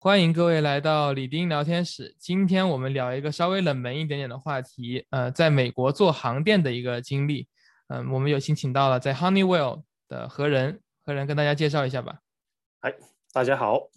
[0.00, 2.14] 欢迎各位来到李丁聊天室。
[2.20, 7.48] 今天我们聊一个稍微冷门一点点的话题，呃，在美国做航电的一个经历。
[7.88, 12.20] 嗯，我们有幸请到了在 Honeywell 的何仁，何仁跟大家介绍一下吧。
[12.80, 12.94] 嗨，
[13.32, 13.88] 大家好，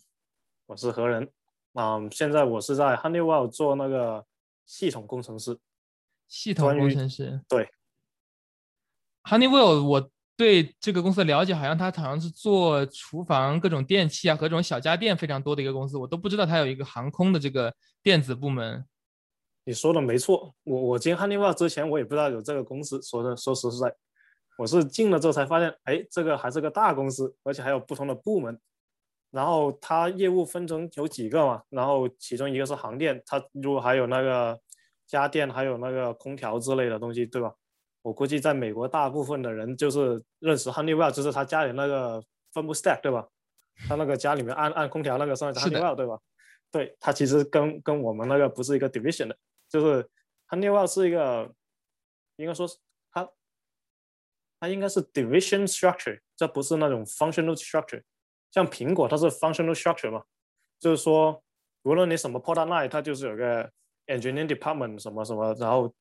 [0.65, 1.29] 我是何仁。
[1.73, 4.25] 嗯，现在我是在 Honeywell 做那个
[4.65, 5.59] 系统工程师。
[6.27, 7.43] 系统工程师。
[7.47, 7.69] 对。
[9.25, 10.09] Honeywell 我。
[10.41, 18.83] 对这个公司的了解，好像它好像是做厨房各种电器啊和这种小家电非常多的一个公司，我都不知道它有一个航空的这个电子部门。
[19.65, 22.99] 你说的没错，我我进 Honeywell 之前，我也不知道有这个公司。
[23.03, 23.93] 说的说实在，
[24.57, 28.59] 我是进了之后才发现，哎，这个还是个大公司，而且还有不同的部门。
[29.29, 31.61] 然后它业务分成有几个嘛？
[31.69, 34.59] 然后其中一个是航电，它如果还有那个
[35.05, 37.53] 家电，还有那个空调之类的东西，对吧？
[38.01, 43.27] 我估计在美国，大部分的人就是认识 Honeywell，就是他家里那个分布 stack，对吧？
[43.87, 46.19] 他那个家里面按按空调那个算是 Honeywell，对吧？
[46.71, 49.37] 对，它其实跟跟我们那个不是一个 division 的，
[49.69, 50.09] 就是
[50.49, 51.53] Honeywell 是一个，
[52.37, 52.77] 应该说是
[53.11, 53.29] 它，
[54.59, 58.03] 它应该是 division structure，这不是那种 functional structure。
[58.51, 60.23] 像苹果它是 functional structure 嘛，
[60.79, 61.43] 就是说
[61.83, 63.71] 无论你什么 product line，它就是有个
[64.07, 65.93] engineering department 什么什么，然后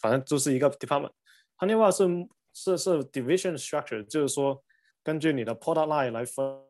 [0.00, 1.12] 反正就是一个 department。
[1.58, 4.62] Honeywell 是是是 division structure，就是说
[5.02, 6.60] 根据你的 product line 来分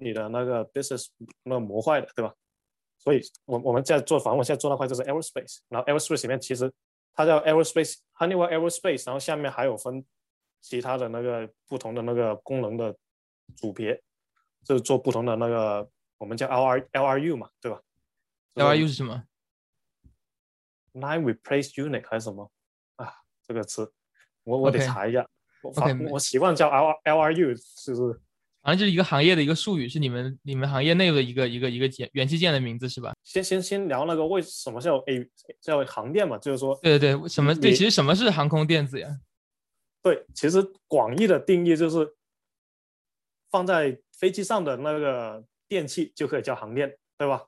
[0.00, 1.08] 你的那个 business
[1.44, 2.34] 那个模块的，对吧？
[2.98, 6.72] 所以，我我们在做房，我现在做那块就是 aerospace，然后 aerospace 里面其实
[7.14, 10.04] 它叫 aerospace Honeywell aerospace，然后下面还有分
[10.60, 12.96] 其他的那个不同的那个功能的
[13.56, 14.02] 组别，
[14.64, 17.80] 就是做不同的那个我们叫 L R L R U 嘛，对吧
[18.54, 19.22] ？L R U 是什么
[21.00, 22.50] ？Line replace unit 还是什么
[22.96, 23.12] 啊？
[23.46, 23.92] 这个词
[24.44, 25.26] 我我得查一下。
[25.62, 28.20] OK，我习惯叫 L L R U，是不是？
[28.60, 33.14] 好像就是一个行业的一个术语，是你们你们行业内的一个一个一个件元器件的名字是吧？
[33.24, 35.28] 先先先聊那个为什么叫 A
[35.60, 37.72] 叫航电嘛，就是说对对对，什么对？
[37.72, 39.08] 其实什么是航空电子呀？
[40.02, 42.14] 对，其实广义的定义就是
[43.50, 47.46] 放在飞机上的那个电器就可以叫航电，对吧？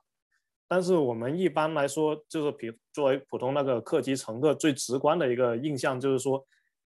[0.71, 6.41] 但是我们一般来说，就是比作为普通那个客机乘客，最直观的一个印象就是说，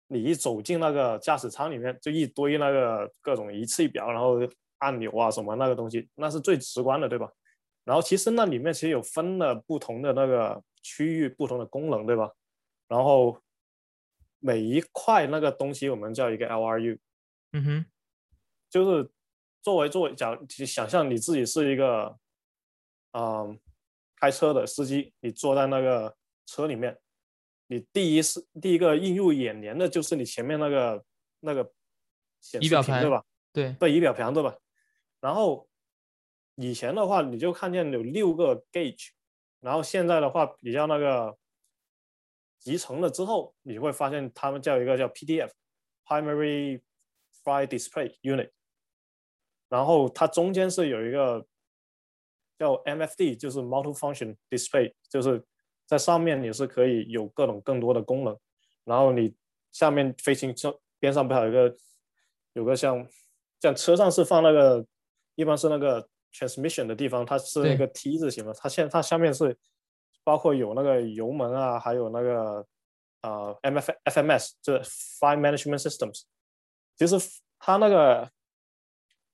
[0.09, 4.39] 你一走进那个驾驶舱里面，就一堆那个各种仪器表，然后
[4.81, 7.33] 按钮啊什么那个东西，那是最直观的，对吧？
[7.85, 12.31] 然后其实那里面其实有分了不同的那个区域，不同的功能，对吧？
[12.89, 13.41] 然后
[14.39, 16.99] 每一块那个东西我们叫一个 LRU，
[17.55, 17.87] 嗯哼，
[18.69, 19.11] 就是
[19.63, 22.19] 作为作为讲，想象你自己是一个。
[23.13, 23.61] 嗯，
[24.17, 26.99] 开车的司机，你坐在那个车里面，
[27.67, 31.05] 你第一是第一个映入眼帘的就是你前面那个
[31.41, 31.73] 那个
[32.41, 33.25] 显示屏，对吧？
[33.53, 34.57] 对，对，仪表盘，对吧？
[35.21, 35.69] 然后
[36.55, 39.11] 以前的话，你就看见有六个 gauge，
[39.61, 41.37] 然后现在的话比较那个
[42.59, 46.81] 集成了之后，你会发现他们叫一个叫 PDF（Primary
[47.45, 48.51] Flight Display Unit），
[49.69, 51.47] 然后它中间是有一个。
[52.63, 55.45] 叫 MFD，就是 Multi-Function Display，就是
[55.85, 58.39] 在上面也是可以有各种更多的功能，
[58.85, 59.35] 然后你
[59.73, 61.77] 下面飞行车边上不还有一个
[62.53, 63.05] 有个像
[63.61, 64.87] 像车上是放那个
[65.35, 69.59] 一般是那个 transmission 的地方，它是那个 T 字形嘛，它现它下面是
[70.23, 72.65] 包括有那个油门啊，还有那个
[73.23, 74.85] 呃 MF FMS，就是
[75.19, 76.23] Flight Management Systems，
[76.97, 77.17] 其实
[77.59, 78.31] 它那个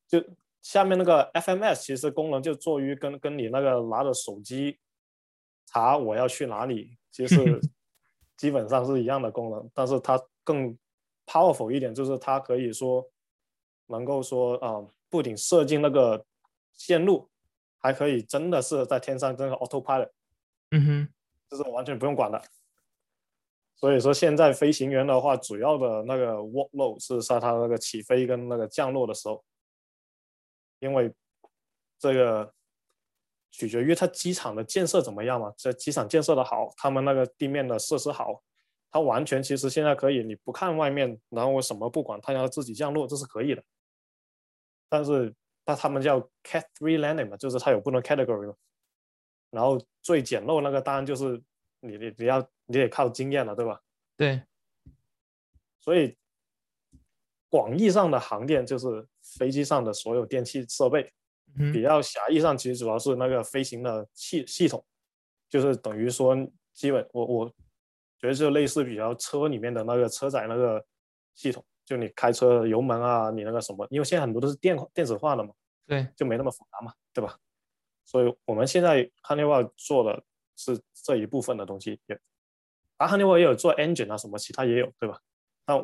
[0.09, 0.25] 就。
[0.69, 4.79] 下面那个 FMS 其实功能就做于跟跟你那个拿着手机
[5.65, 7.37] 查我要去哪里，其实
[8.37, 10.77] 基本上是一样的功能，但是它更
[11.25, 13.03] powerful 一点，就是它可以说
[13.87, 16.23] 能够说啊，不仅设计那个
[16.75, 17.31] 线路，
[17.79, 20.11] 还可以真的是在天上真的 autopilot，
[20.73, 21.09] 嗯哼，
[21.49, 22.39] 就是完全不用管的。
[23.75, 29.43] 所以说现在飞行员的话，主要的那个 workload 是在他那个起飞跟那个降落的时候。
[30.81, 31.13] 因为
[31.99, 32.53] 这个
[33.51, 35.53] 取决于它机场的建设怎么样嘛。
[35.57, 38.43] 这机场建设的好，他们那个地面的设施好，
[38.91, 43.63] 它完全其实现在可以，你不看外面，然后我什么不管，它要自己降落，这是可以的。
[44.89, 45.35] 但是
[45.65, 48.55] 那他们叫 Cat Three Landing 嘛，就是它有不同 category 嘛。
[49.51, 51.43] 然后最简陋那个当然就是
[51.81, 53.81] 你你你要你得靠经验了，对吧？
[54.17, 54.43] 对。
[55.79, 56.18] 所以。
[57.49, 61.13] 广义上的航电就是飞机上的所有电气设备，
[61.73, 64.85] 比较狭义上其实主要是那个飞行的系系统，
[65.49, 66.37] 就是等于说
[66.75, 67.49] 基本我我
[68.19, 70.85] 觉得就类似比较车里面的那个车载那个
[71.35, 75.55] 系统，就你开车油门啊，你那个什么，因为现在很多都是电电子化的嘛，
[75.87, 77.39] 对，就没那么复杂嘛，对吧？
[78.05, 80.23] 所以我们现在 Honeywell 做的
[80.57, 82.21] 是这一部分的东西，也，
[82.97, 85.21] 啊，Honeywell 也有做 engine 啊什么，其他也有，对吧？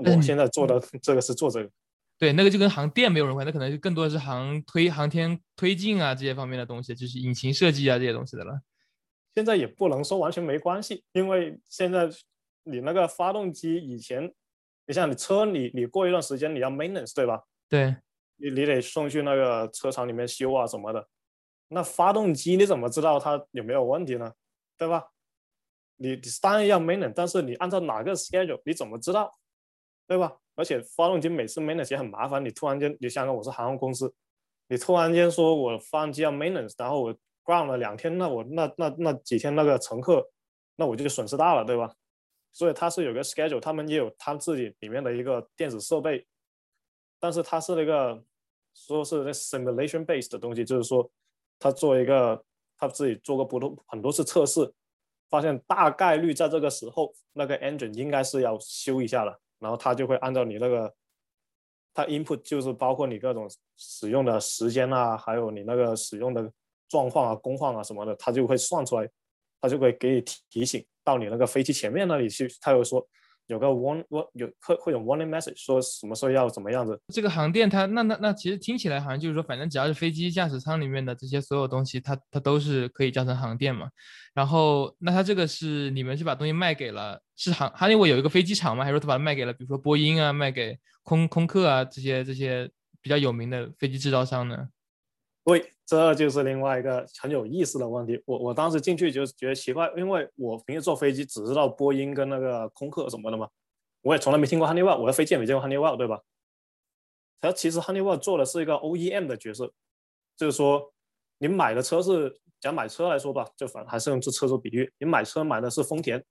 [0.03, 1.71] 那我现在做的这个是做这个，
[2.19, 8.61] 对，那个就跟航电没有人关，那可能就更多的是航推、航天推进啊这些方面的东西，就是引擎设计啊这些东西的了。
[9.35, 12.09] 现在也不能说完全没关系，因为现在
[12.63, 14.33] 你那个发动机以前，
[14.87, 17.43] 你像你车，你你过一段时间你要 maintenance 对吧？
[17.69, 17.97] 对，
[18.37, 21.09] 你你得送去那个车厂里面修啊什么的。
[21.69, 24.33] 那发动机你怎么知道它有没有问题呢？
[24.79, 25.09] 对吧？
[25.97, 29.33] 你你当然要 maintenance，但是你按照哪个 schedule，你怎么知道？
[30.07, 30.37] 对吧？
[30.55, 34.15] 而且发动机每次 maintenance 也很麻烦，你突然间，你想想我是航空公司，
[34.69, 37.17] 你突然间说我发动机要 maintenance，然后我。
[37.47, 40.27] ground 了两天，那我那那那几天那个乘客，
[40.77, 41.95] 那我就损失大了，对吧？
[42.55, 46.27] 所以他是有个 schedule，他们也有他自己里面的一个电子设备，
[47.21, 48.25] 但是他是那个
[48.73, 51.07] 说是那 simulation base 的东西，就是说
[51.59, 52.43] 他做一个
[52.79, 54.73] 他自己做个不多很多次测试，
[55.29, 60.95] 发现大概率在这个时候那个 engine 应该是要修一下了，然后它就会按照你那个，
[61.93, 66.53] 它 input 就是包括你各种使用的时间啊，还有你那个使用的。
[66.87, 69.11] 状况啊，工况啊什么的，它就会算出来，
[69.61, 73.05] 它就会给你提提醒到你那个飞机前面那里去，它会说
[73.47, 76.99] 有个 warn 有会会有 warning message，说什么时候要怎么样子。
[77.13, 83.89] 这个航电它那那那其实听起来好像就是说，反正只要是飞机驾驶舱里面的这些所有东西，它它都是可以叫成航电嘛。
[84.33, 88.85] 然后那它这个是你们是把东西卖给了是航哈利沃有一个飞机场吗？
[88.85, 92.71] 还是说他把它卖给了比如说波音啊，卖给空空客啊这些这些
[93.03, 94.69] 比较有名的飞机制造商呢？
[95.45, 98.19] 对，这就是另外一个很有意思的问题。
[98.25, 103.47] 我我当时进去就觉得奇怪，因为我平时坐飞机只知道波音跟那个空客什么的嘛，
[104.01, 106.23] 我也从来没听过 Honeywell，我的飞机也没见过 Honeywell，对吧？
[107.43, 109.71] 它其实 Honeywell 做的是一个 OEM 的角色，
[110.35, 110.95] 就是说
[111.37, 116.25] 你买的车是讲买车来说吧，就反还是用这车做比喻，你买车买的是丰田，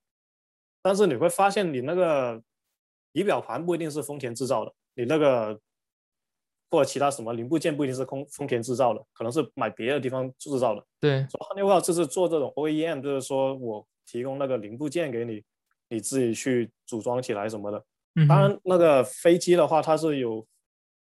[0.82, 2.42] 但是你会发现你那个
[3.12, 5.62] 仪表盘不一定是丰田制造的，你那个。
[6.74, 10.84] 或者其他什么零部件不一定是空丰田制造的，可能是买别的地方制造的。
[11.00, 15.44] 对，说 Honeywell 就是做这种 OEM，就是说我提供那个零部件给你，
[15.88, 17.86] 你自己去组装起来什么的。
[18.28, 20.44] 当然，那个飞机的话，它是有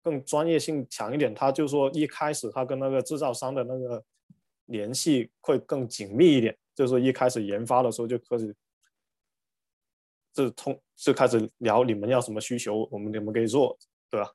[0.03, 4.03] 更专业性强一点，它就说一开始它跟那个制造商的那个
[4.67, 8.53] 联系会更紧密一点，就是说一开始研发的时候就开始，
[10.35, 13.79] 就通就开始聊你们要什么需求，我们你们可以做，
[14.11, 14.29] 对吧？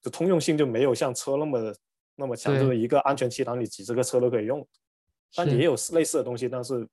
[0.00, 1.74] 就通用性就没有像车那么
[2.16, 4.66] 那么强，就是一个安全气囊，你几十个车都可以用。
[5.34, 6.88] 但也有类似的东西，但是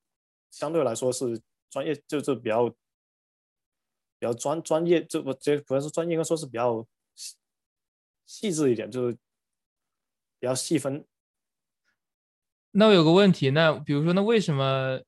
[0.52, 2.76] 相对来说是专业，就是比较比
[4.22, 6.86] 较专专业，这不这不是专业，应该说是比较
[8.26, 9.14] 细致一点，就是
[10.40, 11.06] 比较细分。
[12.72, 15.02] 那我有个问题，那比如说，那为什么？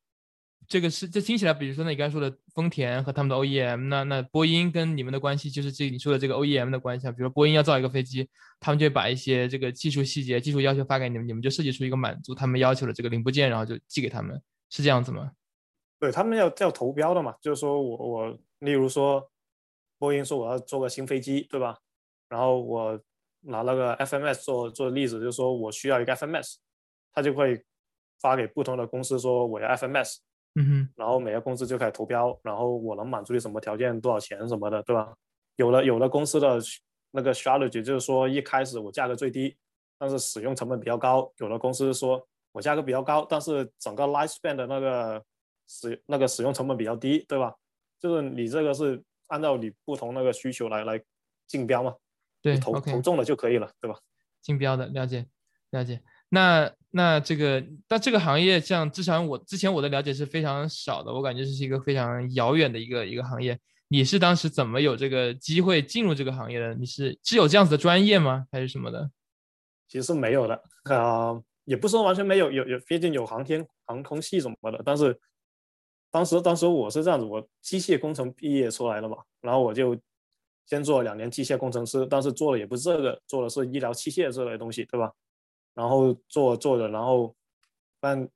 [0.70, 7.12] 这个是这听起来，比如说那你刚才说的丰田和他们的 OEM，那那波音跟你们的关系就是这你说的这个 OEM 的关系啊。
[7.12, 8.30] 比如说波音要造一个飞机，
[8.60, 14.40] 他们就把一些这个技术细节、技术要求发给你们，你们就设计出一个满足他们要求的这个零部件，然后就寄给他们，
[14.70, 15.32] 是这样子吗？
[16.00, 19.28] 对他们要要投标的嘛，就是说我我例如说
[19.98, 21.80] 波音说我要做个新飞机，对吧？
[22.30, 23.02] 然后我
[23.42, 26.58] 拿那个 FMS 做做例子，就是说我需要一个 FMS，
[27.12, 27.66] 他就会
[28.22, 30.18] 发给不同的公司说我要 FMS。
[30.56, 35.14] 嗯哼，然后每个公司就开始投标，然后我能满足你什么条件，多少钱什么的，对吧？
[35.56, 36.60] 有了有了公司的
[37.12, 39.56] 那个 strategy 就是说一开始我价格最低，
[39.98, 41.32] 但是使用成本比较高。
[41.38, 45.24] 有的公司说我价格比较高，但是整个 lifespan 的那个
[45.68, 47.54] 使那个使用成本比较低，对吧？
[48.00, 51.02] 就是你这个是按照你不同那个需求来来
[51.48, 51.96] 竞标嘛，
[52.42, 54.00] 对，投投中了就可以了，对吧？
[54.42, 55.28] 竞标的了解
[55.72, 56.02] 了解。
[56.30, 63.60] 那那这个，那这个行业，像至少我之前我的了解是非常少的，我感觉这是一个非常遥远的一个一个行业。
[63.88, 66.76] 你是当时怎么有这个机会进入这个行业的？
[66.76, 68.46] 你是是有这样子的专业吗？
[68.52, 69.10] 还是什么的？
[69.88, 71.34] 其实没有的啊，
[71.66, 74.80] 也不是说完全没有，有有毕竟有航天航空系什么的。
[74.86, 75.20] 但是
[76.12, 79.98] 当时当时我是这样子，我机械工程毕业出来了嘛，然后我就
[80.68, 85.12] 先做了两年机械工程师，但是做的也不是这个，做的是医疗器械这类东西，对吧？
[85.80, 87.34] 然后做做的，然后
[88.02, 88.28] 但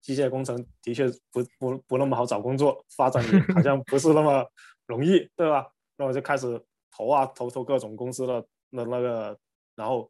[0.00, 3.20] 机械工程的确不不不那么好找工作，发展
[3.52, 4.46] 好像不是那么
[4.86, 5.66] 容易，对吧？
[5.96, 9.36] 那我就开始投啊投投各种公司的那那个，
[9.74, 10.08] 然后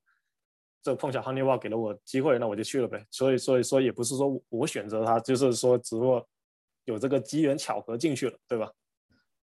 [0.82, 3.02] 这碰巧 Honeywell 给了我机会，那我就去了呗。
[3.10, 6.28] 所以所以说也不是说我选择它，就是说只不过
[6.84, 8.70] 有这个机缘巧合进去了，对吧？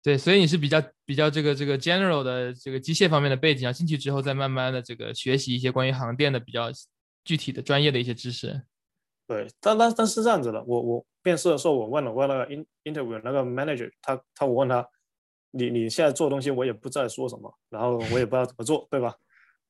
[0.02, 6.70] 对，所以你是比较比较这个这个 general 的这个机械方面的背景啊，进去之后再慢慢的这个学习一些关于航电的比较。
[7.28, 8.62] 具体的专业的一些知识。
[9.26, 12.46] 对，但但但是这样子的，我我面试的时候，我问了问那个
[12.84, 14.88] interview 那个 manager，他他我问他，
[15.50, 19.14] 你你现在做东西我也不知道说什么，然后我也不知道怎么做，对吧？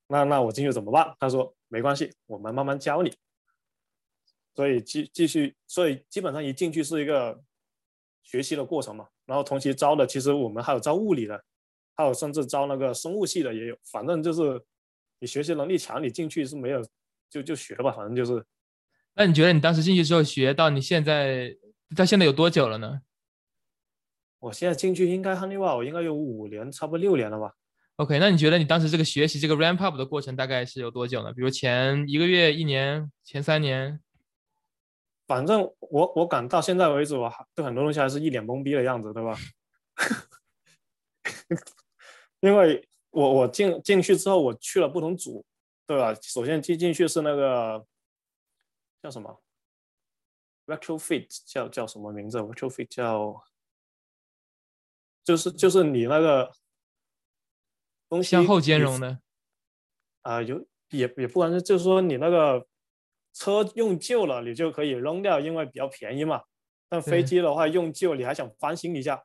[0.07, 1.13] 那那我进去怎么办？
[1.19, 3.13] 他说没关系，我们慢慢教你。
[4.55, 7.43] 所以继继续，所以基本上一进去是一个
[8.23, 9.09] 学习的过程嘛。
[9.25, 11.43] 然后同期招的，其实我们还有招物理的，
[11.97, 13.77] 还有甚至招那个生物系的也有。
[13.91, 14.41] 反正就是
[15.19, 16.81] 你学习能力强，你进去是没有
[17.29, 18.43] 就就学吧，反正就是。
[19.15, 21.55] 那你觉得你当时进去之后学到你现在
[21.95, 23.01] 到现在有多久了呢？
[24.39, 27.53] 我现在进去应该 Honeywell 应该有五年，差不多六年了吧。
[27.97, 31.33] OK，那你觉得你当时这个学习这个 ramp up 的过程大概是有多久呢？
[31.33, 33.99] 比如前一个月、一年、前三年？
[35.27, 39.37] 反正我我感到现在为止，我还对很多东西还是一脸懵逼的样子，对吧？
[42.39, 45.45] 因为我我进进去之后，我去了不同组，
[45.89, 46.13] 对吧？
[46.21, 47.83] 首先接进去是那个。
[49.01, 49.41] 叫什么
[50.67, 53.41] ？retrofit 叫叫什么名字？retrofit 叫
[55.23, 56.51] 就是就是你那个
[58.09, 59.21] 东西向后兼容的
[60.21, 62.67] 啊，有也也不光是，就是说你那个
[63.31, 66.43] 车用旧了，你就可以扔掉，因为比较便宜嘛。
[66.89, 69.23] 但飞机的话用旧，你还想翻新一下，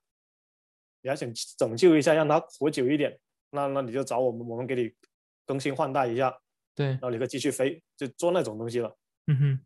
[1.02, 1.28] 你还想
[1.59, 3.18] 拯救一下，让它活久一点，
[3.50, 4.94] 那那你就找我们，我们给你
[5.44, 6.40] 更新换代一下，
[6.74, 8.96] 对，然后你可以继续飞，就做那种东西了。
[9.26, 9.60] 嗯哼，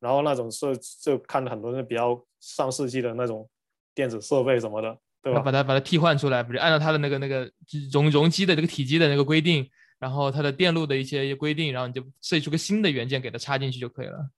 [0.00, 3.48] 然后那种是就看很多人比较上世纪的那种
[3.94, 5.40] 电子设备什么的，对吧？
[5.40, 7.50] 把它把它替换出来，不是按照它的那个那个
[7.92, 14.28] 容容积的这个体积的那个规定，然后它的电路的一些规定，然后你就设计出个新的元件给它插进去就可以了。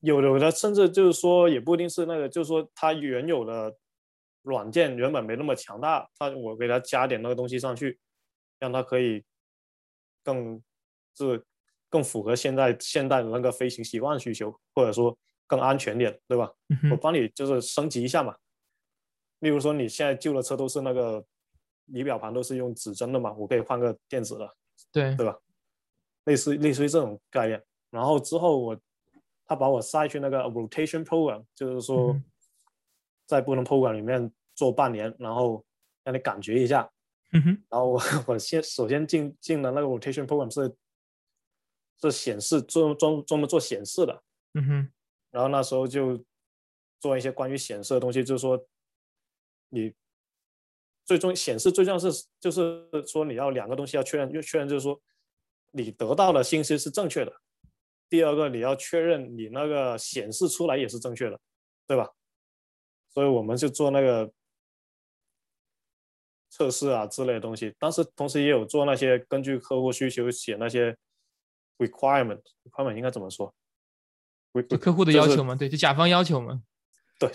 [0.00, 3.74] 有有的甚至就是说也不一定是那个，就是说它原有的
[4.42, 7.98] 软件原本没那么强大，它我给它加点那个东西上去，
[8.58, 9.22] 让它可以
[10.22, 10.60] 更
[11.16, 11.44] 是。
[11.92, 16.48] 更符合现在现代的那个飞行习惯需求，或者说更安全点，对吧？
[16.88, 18.32] 我帮你就是升级一下嘛。
[19.40, 21.26] 例如说你现在旧的车都是那个
[21.86, 24.48] 仪表盘都是用指针的嘛，我可以换个电子的，
[24.92, 25.36] 对对吧？
[26.26, 27.60] 类似类似于这种概念。
[27.90, 28.80] 然后之后我
[29.44, 32.16] 他把我塞去那个 rotation program，就是说
[33.26, 35.64] 在不同 program 里面做半年，然后
[36.04, 36.88] 让你感觉一下。
[37.32, 37.48] 嗯哼。
[37.68, 40.72] 然后我 我先首先进进了那个 rotation program 是。
[42.08, 44.22] 是显示专专专门做显示的，
[44.54, 44.92] 嗯哼，
[45.30, 46.24] 然后那时候就
[47.00, 48.64] 做一些关于显示的东西，就是说
[49.68, 49.92] 你
[51.04, 54.98] 最终显示最重要是就是说你要两个东西要确认，要确认就是说
[55.72, 57.32] 你得到的信息是正确的，
[58.08, 61.38] 第二个你要确认你那个显示出来也是正确的，
[61.86, 62.08] 对吧？
[63.10, 64.32] 所以我们就做那个
[66.48, 70.96] 测试啊之类的东西，但是同时也有做那些根据客户需求写那些。
[71.80, 73.52] Requirement requirement 应该怎么说？
[74.68, 76.62] 就客户的要求嘛，对，就甲方要求嘛。
[77.18, 77.30] 对，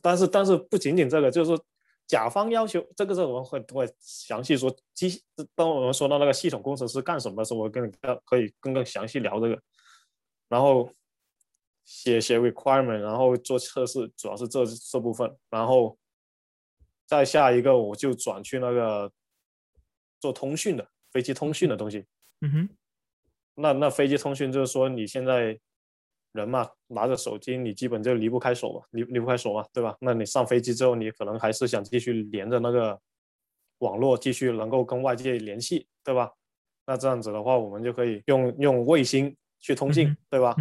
[0.00, 1.64] 但是但是不仅仅这个，就是说
[2.06, 4.72] 甲方要求这个，是我们会会详细说。
[4.94, 5.20] 机
[5.54, 7.92] 当我们说到那个系统工程师干什么的时候，我跟你
[8.24, 9.60] 可以更更详细聊这个。
[10.48, 10.88] 然后
[11.84, 15.36] 写写 requirement，然后做测试，主要是这这部分。
[15.50, 15.98] 然后
[17.06, 19.10] 再下一个，我就转去那个
[20.20, 22.06] 做通讯的飞机通讯的东西。
[22.42, 22.68] 嗯哼。
[23.54, 25.58] 那那飞机通讯就是说，你现在
[26.32, 29.96] 人嘛，拿着手机，你基本就离不开手嘛，离离不开手嘛，对吧？
[30.00, 32.98] 那你上飞机之后，你可能还是想继续连着那个
[33.78, 36.32] 网络，继续能够跟外界联系，对吧？
[36.86, 40.54] 那这样子的话，我们就可以用用卫星去通信，对吧？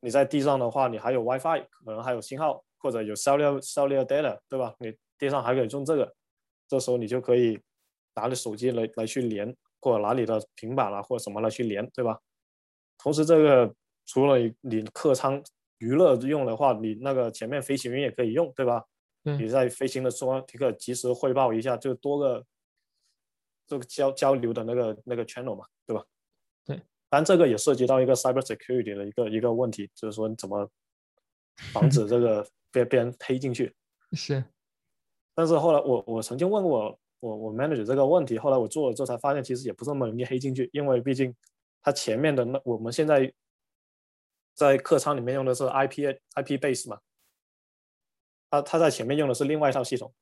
[0.00, 4.74] 你在地上的话，你还有 WiFi，可能还有信号，或者有 cellular cellular data，对吧？
[4.78, 6.14] 你地上还可以用这个，
[6.66, 7.60] 这时候你就可以
[8.14, 12.18] 拿着手机来来去连，或者拿你的平板啊或者什么来去连，对吧？
[13.02, 13.74] 同时，这个
[14.06, 15.42] 除了你客舱
[15.78, 18.84] 娱乐用的话，你那个前面飞行员也可以用，对吧？
[19.22, 22.44] 你在飞行的时候，你可以及时汇报一下，就多个
[23.66, 26.04] 这个交交流的那个那个 channel 嘛，对吧？
[26.66, 26.80] 对。
[27.08, 30.68] 但这个也涉及到一个 cyber security 的一个一个问题，就是说你怎么
[31.72, 33.74] 防止这个 被被人黑进去？
[34.12, 34.44] 是。
[35.34, 41.34] 但是后来我我曾经问过我我 manager 这个问题，后来我做了之后才发现，其实也不是那么容易黑进去，因为毕竟。
[41.82, 43.32] 它前面的那我们现在
[44.54, 47.00] 在客舱里面用的是 IP IP base 嘛，
[48.50, 50.12] 它它在前面用的是另外一套系统，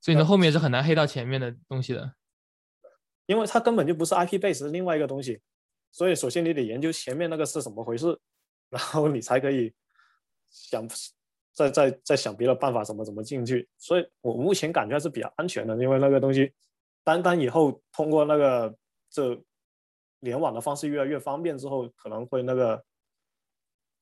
[0.00, 2.14] 所以呢后面是很难黑到前面的东西的，
[3.26, 5.42] 因为它根本就不是 IP base 是另外一个东西，
[5.90, 8.18] 所以首先你得研究前面那个是怎么回事，
[8.70, 9.74] 然后你才可以
[10.48, 10.88] 想
[11.52, 16.50] 再再再想别的办法怎么怎么进去，所以我目前感觉还是比较安全的，因为那个东西
[17.04, 18.74] 单单以后通过那个
[19.10, 19.38] 这。
[20.22, 22.84] 联网的方式越来越方便之后，可能会那个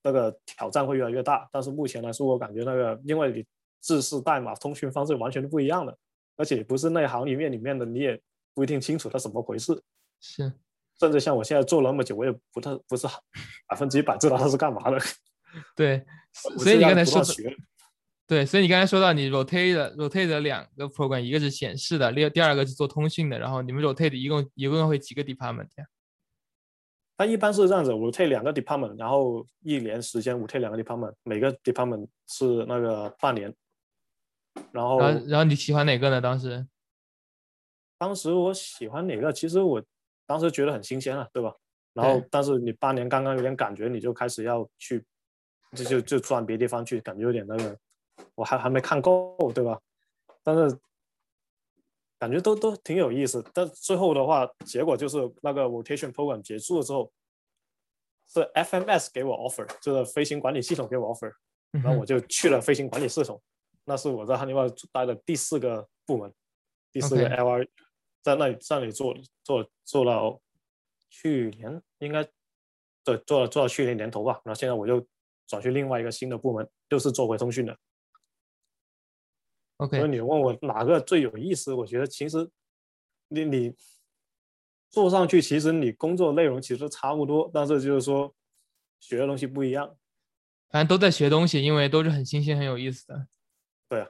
[0.03, 1.47] 那个挑战会越来越大。
[1.53, 3.45] 但是目前来说，我感觉那个因为你
[3.81, 5.99] 制式代码通讯方式完全都不一样的，
[6.37, 8.21] 而且不是内行里面里面的，你也
[8.55, 9.83] 不一定清楚它怎么回事。
[10.21, 10.53] 是，
[10.99, 13.07] 甚至像我现在做那么久，我也不太不是
[13.67, 14.99] 百分之一百知道它是干嘛的。
[15.75, 17.35] 对，所以你刚才说的，
[18.29, 25.87] 对，所以你刚才说到你 rotate rotate 两个 program，一个是显示的，另第二个是做通讯的，然后你们 rotate 一共一共会几个 department 呀？
[27.21, 33.55] 它一般是这样子，rotate 两个 department，然后一年时间 rotate 两个 department，每个 department 是那个半年。
[34.73, 36.19] 然后，然后你喜欢哪个呢？
[36.19, 36.67] 当时，
[37.99, 39.31] 当时我喜欢哪个？
[39.31, 39.85] 其实我
[40.25, 41.55] 当时觉得很新鲜了，对吧？
[41.93, 45.05] 然后，但是你八年刚刚有点感觉，你就开始要去，
[45.77, 47.79] 就就就转别地方去，感觉有点那个，
[48.35, 49.79] 我还还没看够，对吧？
[50.43, 50.75] 但是
[52.21, 53.43] 感觉都都挺有意思。
[53.55, 57.11] 但最后的话，结果就是那个 rotation program 结束了之后，
[58.29, 61.33] 是 FMS 给我 offer，就是飞行管理系统给我 offer，
[61.71, 63.43] 然后我就去了飞行管理系统。
[63.85, 66.31] 那是我在汉尼拔待的第四个部门，
[66.93, 67.67] 第四个 LR，
[68.23, 70.39] 在那里在那里做做做到
[71.09, 72.23] 去年应该
[73.03, 75.05] 对做了做到去年年头吧，然后现在我又
[75.47, 77.75] 转去另外一个新的部门，又是做回通讯的。
[79.81, 81.73] OK，所以你问我哪个最有意思？
[81.73, 82.49] 我觉得其实
[83.29, 83.75] 你你
[84.91, 88.35] 做上去，其实你工作内容其实差不多，但是就是说
[88.99, 89.97] 学的东西不一样。
[90.69, 93.27] 反正都在学东西，因为都是很新鲜、很有意思的。
[93.89, 94.09] 对啊，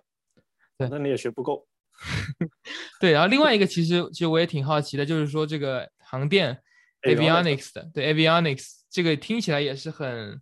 [0.77, 1.67] 对，那你也学不够。
[3.01, 6.61] 对，然后另外一个 其实其实我也挺好奇的，就是说这个航电
[7.03, 10.41] avionics 的，对 avionics 这个听起来也是很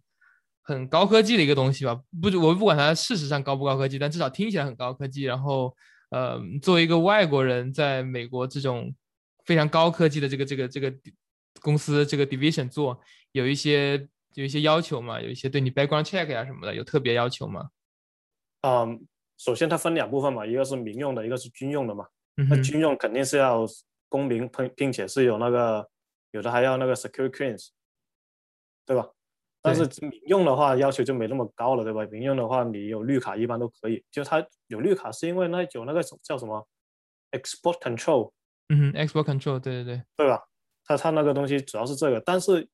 [0.69, 1.99] 很高科技的一个东西吧？
[2.21, 5.23] 不，我不管它事实上高不高科技，但至少听起来很高科技。
[5.23, 5.75] 然后，
[6.11, 8.95] 呃，作为一个外国人，在美国这种
[9.47, 10.93] 非常高科技的这个这个这个
[11.63, 13.01] 公司这个 division 做，
[13.33, 15.19] 有一些有一些要求嘛？
[15.19, 17.71] 有一些对你 background check 呀什么的，有特别要求吗？
[18.61, 19.07] 嗯。
[19.39, 22.05] 首先，它分两部分嘛，一个是民用的，一个是军用的嘛。
[22.51, 23.65] 那军用肯定是要
[24.09, 25.89] 公民，并并且是有那个，
[26.33, 27.69] 有的还要那个 security clearance，
[28.85, 29.09] 对吧？
[29.75, 32.05] 但是民用的话要求就没那么高了，对吧？
[32.11, 34.05] 民用的话，你有绿卡一般都可以。
[34.11, 36.67] 就它有绿卡，是因为那有那个叫什么
[37.33, 38.33] export control，
[38.69, 40.43] 嗯，export control，对对对，对吧？
[40.85, 42.69] 它它那个东西主要是这个，但是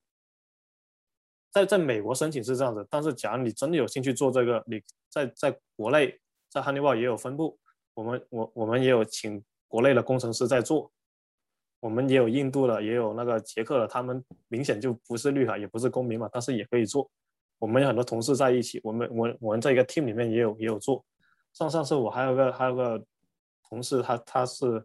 [1.50, 4.80] 在在美国申请是这样子，但是假如你真的有兴趣做这个，你
[5.10, 6.18] 在在国内。
[6.50, 7.58] 在汉尼堡也有分部，
[7.94, 10.88] 我们我我们也有请国内的工程师在做，
[11.84, 17.10] 我们也有印度的，也有那个捷克的，他们明显就不是绿卡，也不是公民嘛，但是也可以做。
[17.58, 21.04] 我们有很多同事在一起，我们我我们在一个 team 里面也有也有做。
[21.52, 23.04] 上上次我还有个还有个
[23.68, 24.82] 同事，他他是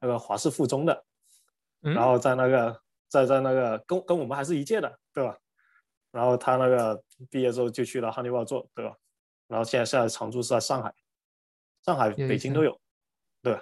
[0.00, 1.02] 那个华师附中的，
[1.80, 2.78] 然后在那个
[3.08, 5.38] 在在那个跟跟我们还是一届的，对吧？
[6.10, 8.94] 然后他那个毕业之后就去了汉尼堡做，对吧？
[9.48, 10.94] 然后现在现在常驻是在上海。
[11.82, 12.78] 上海、北京都有，
[13.42, 13.58] 对，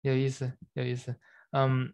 [0.00, 1.14] 有意思，有意思，
[1.50, 1.92] 嗯，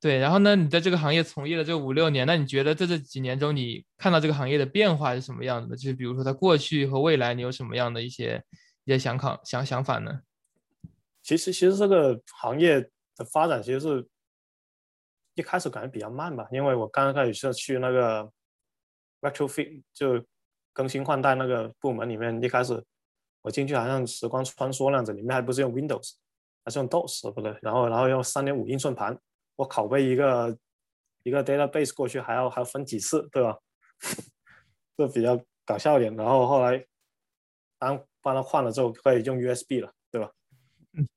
[0.00, 0.18] 对。
[0.18, 5.76] 然后呢，你在这个行业从业了这五六年，那你觉得在这几年中，你看到这个行业的变化是什么样的？
[5.76, 8.42] 就是比如说，它过去和未来，你有什么样的一些
[8.84, 10.20] 一些想考想想法呢？
[11.22, 12.80] 其实，其实这个行业
[13.16, 14.06] 的发展其实是
[15.34, 18.30] 一开始感觉比较慢吧，因为我刚刚开始是去那个
[19.20, 20.24] retrofit 就
[20.72, 22.84] 更新换代那个部门里面，一开始。
[23.42, 26.12] 我进去好像时光穿梭那样子，里面还不是用 Windows，
[26.64, 29.18] 还是用 DOS 不对，然后然后用三点五英寸盘，
[29.56, 30.58] 我拷贝一个
[31.22, 33.58] 一个 database 过去还要还要分几次，对吧？
[34.96, 36.14] 这比较搞笑一点。
[36.16, 36.84] 然后后来
[37.78, 40.30] 当帮他换了之后，可以用 USB 了，对吧？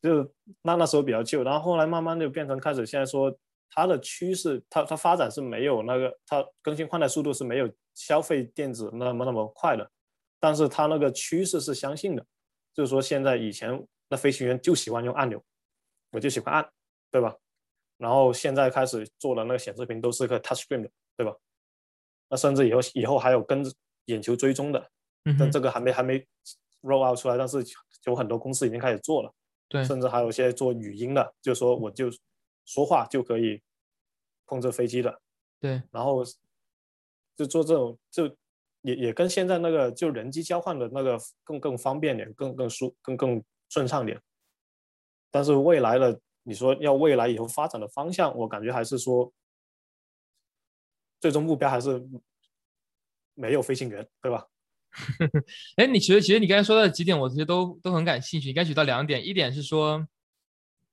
[0.00, 3.36] 就那那时候比较旧，然后后来慢慢就变成开始现在说
[3.70, 9.90] 它的趋势，它它发展是没有那个它更新换代速度是没有消费电子那么那么快的。
[10.38, 12.24] 但是它那个趋势是相信的，
[12.78, 15.44] 就是说现在以前那飞行员就喜欢用按钮，
[16.12, 16.70] 我就喜欢按，
[17.10, 17.34] 对吧？
[17.96, 21.34] 然后现在开始做的那个显示屏都是个 touch screen 的，对吧？
[22.28, 23.64] 那甚至以后以后还有跟
[24.04, 24.90] 眼球追踪的，
[25.36, 26.24] 但这个还没还没
[26.82, 27.58] roll out 出来，但是
[28.04, 29.34] 有很多公司已经开始做了，
[29.68, 32.08] 对，甚至还有一些做语音的，就说我就
[32.64, 33.60] 说话就可以
[34.44, 35.20] 控制飞机的，
[35.58, 36.22] 对，然后
[37.34, 38.32] 就做这种就。
[38.88, 44.18] 也也跟现在那个就人机交换的那个更更方便点，更更舒更更顺畅点。
[45.30, 49.30] 但是未来的你说要未来以后发展的方向，我感觉还是说，
[51.20, 52.02] 最终目标还是
[53.34, 54.46] 没有飞行员，对吧？
[55.76, 58.48] 哎，你其实其实你刚才说的几点，我其实都都很感兴趣。
[58.48, 60.08] 你刚举到两点，一点是说，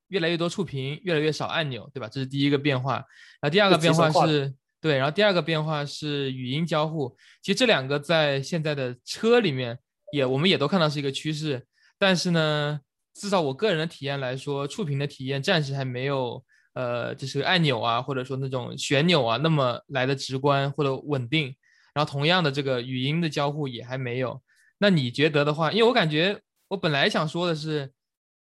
[0.10, 2.10] 越来越多触屏，越来越少按钮，对吧？
[2.10, 2.96] 这是第一个变化。
[3.40, 4.54] 然后第二个变化是
[4.86, 7.18] 对，然后第二个变化是语音交互。
[7.42, 9.80] 其实这两个在现在的车里面
[10.12, 11.66] 也，我们也都看到是一个趋势。
[11.98, 12.80] 但是呢，
[13.16, 16.46] 至少我个人的体验来说，触屏的体验暂时还没有，
[16.76, 21.56] 呃，就是按钮啊，或者说那种旋钮啊，那么来的直观或者稳定。
[21.96, 24.40] 然后同样的，这个语音的交互也还没有。
[24.78, 27.92] 那你觉得的话，因为我感觉我本来想说的是，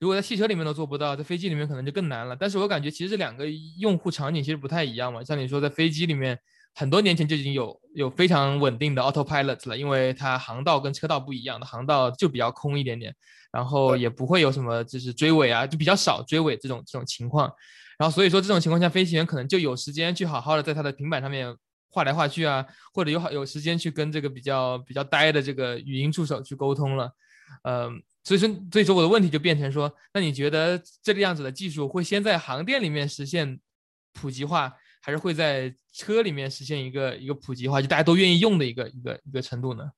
[0.01, 2.35] 如果在汽车里面都做不到，在飞机里面可能就更难了。
[2.35, 5.23] 但是我感觉其实这两个用户场景其实不太一样嘛。
[5.23, 6.39] 像你说在飞机里面，
[6.75, 13.15] 很多年前就已经有有非常稳定的 autopilot 了，因为它航道跟车道不一样的，航道就比较空一点点，
[13.53, 17.53] 然后也不会有什么就是追尾啊，就比较少追尾这种这种情况。
[17.99, 21.55] 然后所以说这种情况下，飞行员可能就有时间去好好的在他的平板上面。
[21.93, 27.11] 画来画去啊，或者有好有时间去跟这个比较比较呆的这个语音助手去沟通了，
[27.65, 33.59] 嗯，所以说所以说我的问题就变成说，那你觉得这个样子的技术会先在航电里面实现
[34.13, 39.91] 普及化，还是会在车里面实现一个一个普及化，就大家都愿意用的一个一个一个程度呢？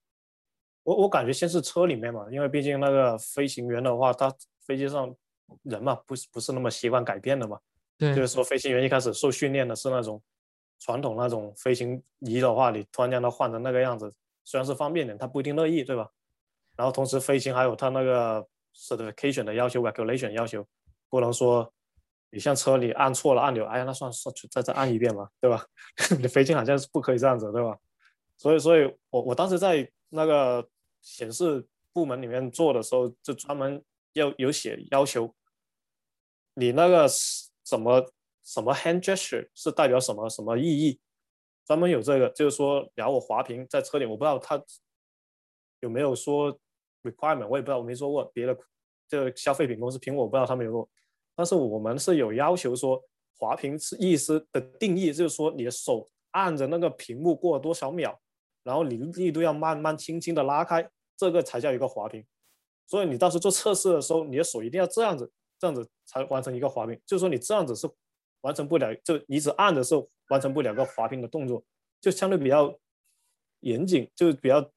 [0.84, 4.34] 我我感觉先是车里面嘛，因为毕竟那个飞行员的话，他
[4.66, 5.14] 飞机上
[5.62, 7.58] 人嘛，不是不是那么习惯改变的嘛，
[7.98, 10.22] 对，就是说飞行员一开始受训练的是那种。
[10.84, 16.10] 传统那种飞行仪的话，你突然间它换成那个样子，虽然是方便点，他不一定乐意，对吧？
[16.76, 20.66] 然后同时飞行还有它那个 certification 的要求，regulation 要求，
[21.08, 21.72] 不能说
[22.30, 25.64] 你像车里按错了按钮，哎呀，那算算再再按一遍嘛，对吧？
[26.18, 27.76] 你飞机好像是不可以这样子，对吧？
[28.36, 30.68] 所以，所以我我当时在那个
[31.00, 33.82] 显示部门里面做的时候，就专门
[34.14, 35.34] 要有写要求，
[36.54, 38.12] 你那个什么？
[38.44, 40.98] 什么 hand gesture 是代表什么什么意义？
[41.64, 44.60] 专门有这个，就是说聊我滑屏在车里，我不知道他
[45.82, 46.58] 有没有说
[47.04, 48.58] requirement，我也不知道，我没说过别的
[49.06, 50.88] 这消费品公司苹果，我不知道他们有没有。
[51.36, 53.00] 但是我们是有要求说
[53.38, 58.18] 滑屏是意思的定义，就是说你的手按着那个屏幕过多少秒，
[58.64, 62.24] 然后你力度要慢慢轻轻的拉开，这个才叫一个滑屏。
[62.86, 67.00] 所以你到时候做测试的时候，你的手一定要这样子，这样子才完成一个滑屏。
[67.06, 67.88] 就是说你这样子是。
[68.42, 69.94] 完成不了，就你只按着是
[70.26, 71.64] 完成不了个滑屏的动作，
[72.00, 72.76] 就相对比较
[73.60, 74.68] 严谨，就比较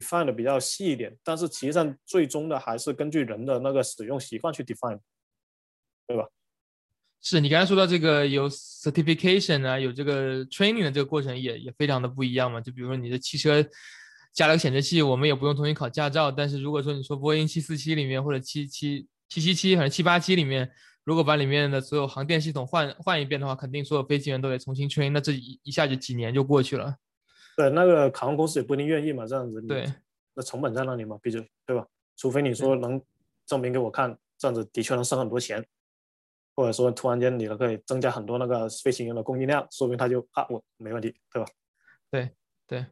[0.00, 1.16] 放的比较细一点。
[1.22, 4.98] 但是实际上最终的还是根据人的那个使用习惯去 define，
[6.06, 6.26] 对吧？
[7.20, 12.60] 是你刚才说到这个有 certification 啊，有这个 training 的这个过程也也非常的不一样嘛。
[12.60, 13.64] 就比如说你的汽车
[14.32, 16.30] 加了个显示器，我们也不用重新考驾照。
[16.30, 20.70] 但是如果说你说波音七四七里面或者七七七七七，反正七八七里面。
[21.04, 26.94] 如果把里面的所有航电系统换换一遍的话，肯定所有飞行员都得重新 train，那这一一下就几年就过去了。
[27.58, 29.60] 对，那个航空公司也不一定愿意嘛，这样子。
[29.62, 29.92] 对，
[30.34, 31.84] 那成本在那里嘛，毕竟对吧？
[32.16, 33.02] 除非你说能
[33.46, 35.66] 证明给我看，这样子的确能省很多钱，
[36.54, 41.50] 或者说突然间你可以增加很多那个飞行员的供应量，说明他就啊我没问题，对吧？
[42.12, 42.30] 对
[42.68, 42.86] 对。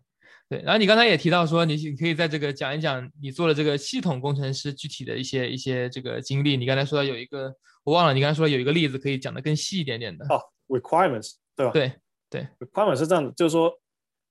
[0.49, 6.57] 对，然后你刚才也提到说，你你可以在这个讲一讲你做的这个系统工程师具体的一些一些这个经历。
[6.57, 7.53] 你刚才说到有一个，
[7.83, 10.25] 我忘了，你刚才说有一个例子可以讲的更细一点点的。
[10.27, 11.73] 哦，requirements，对吧？
[11.73, 11.93] 对
[12.31, 13.77] 对，requirements 是这样子，就是说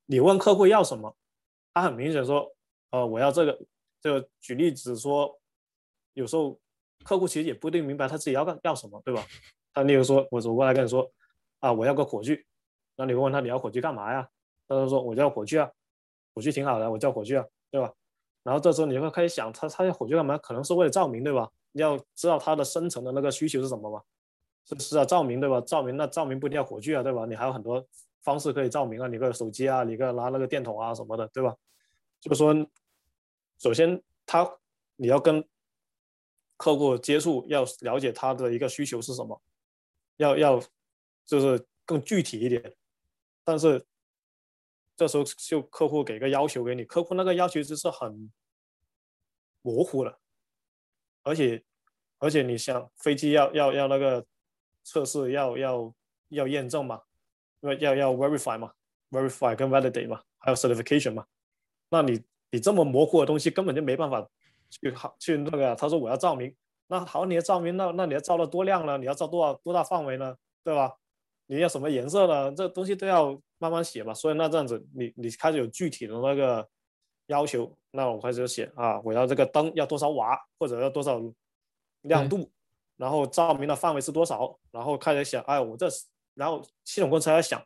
[0.05, 1.15] 你问客户要什么，
[1.73, 2.53] 他很明显说，
[2.91, 3.59] 呃，我要这个。
[4.01, 5.39] 就举例子说，
[6.13, 6.59] 有时候
[7.03, 9.25] 客户其实也不一定明白他自己要干要什么，对吧？
[9.73, 11.11] 他例如说，我走过来跟你说，
[11.59, 12.45] 啊，我要个火炬，
[12.97, 14.29] 那你问他你要火炬干嘛呀？
[14.67, 15.71] 他就说我要火炬啊。
[16.35, 17.91] 火炬挺好的，我叫火炬啊，对吧？
[18.43, 20.37] 然后这时候你会开始想，他他要火炬干嘛？
[20.37, 21.49] 可能是为了照明，对吧？
[21.71, 24.03] 你要知道他的深层的那个需求是什么嘛？
[24.65, 25.59] 是是啊，照明对吧？
[25.61, 27.25] 照明那照明不一定要火炬啊，对吧？
[27.25, 27.83] 你还有很多
[28.25, 31.55] 方式可以照明啊，你个手机啊，你个拿那个电筒啊什么的，对吧？
[32.19, 32.53] 就是说，
[33.57, 34.57] 首先他
[34.97, 35.47] 你要跟
[36.57, 39.41] 客户接触，要了解他的一个需求是什么，
[40.17, 40.61] 要要
[41.25, 42.75] 就是更具体一点，
[43.45, 43.85] 但是。
[44.97, 48.31] 这时候就客户给个要求给你，客户那个要求就是很
[49.61, 50.21] 模糊了，
[51.21, 51.61] 而且
[52.17, 54.25] 而且你想飞机要要要那个
[54.85, 55.93] 测试要要
[56.29, 57.01] 要验证嘛，
[57.65, 58.71] 因为要要 verify 嘛
[59.09, 61.25] ，verify 跟 validate 嘛，还有 certification 嘛，
[61.89, 64.25] 那你你这么模糊的东西根本就没办法
[64.69, 65.75] 去好去那个。
[65.75, 66.55] 他说我要照明，
[66.87, 68.97] 那好，你要照明，那那你要照到多亮呢？
[68.99, 70.35] 你要照多少多大范围呢？
[70.63, 70.93] 对吧？
[71.47, 72.51] 你要什么颜色呢？
[72.51, 73.41] 这东西都要。
[73.57, 76.67] 慢慢写嘛，所以那这样子，你你开始有具体的那个
[77.27, 81.21] 要求，那我开始写啊，我要这个灯要多少瓦，或者要多少
[82.01, 82.51] 亮度，
[82.97, 85.87] 然后照明的范围是多少，然后开始想，哎，我这，
[86.35, 87.61] 然后系统工程在想，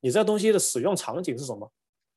[0.00, 1.70] 你这东西的使用场景是什么？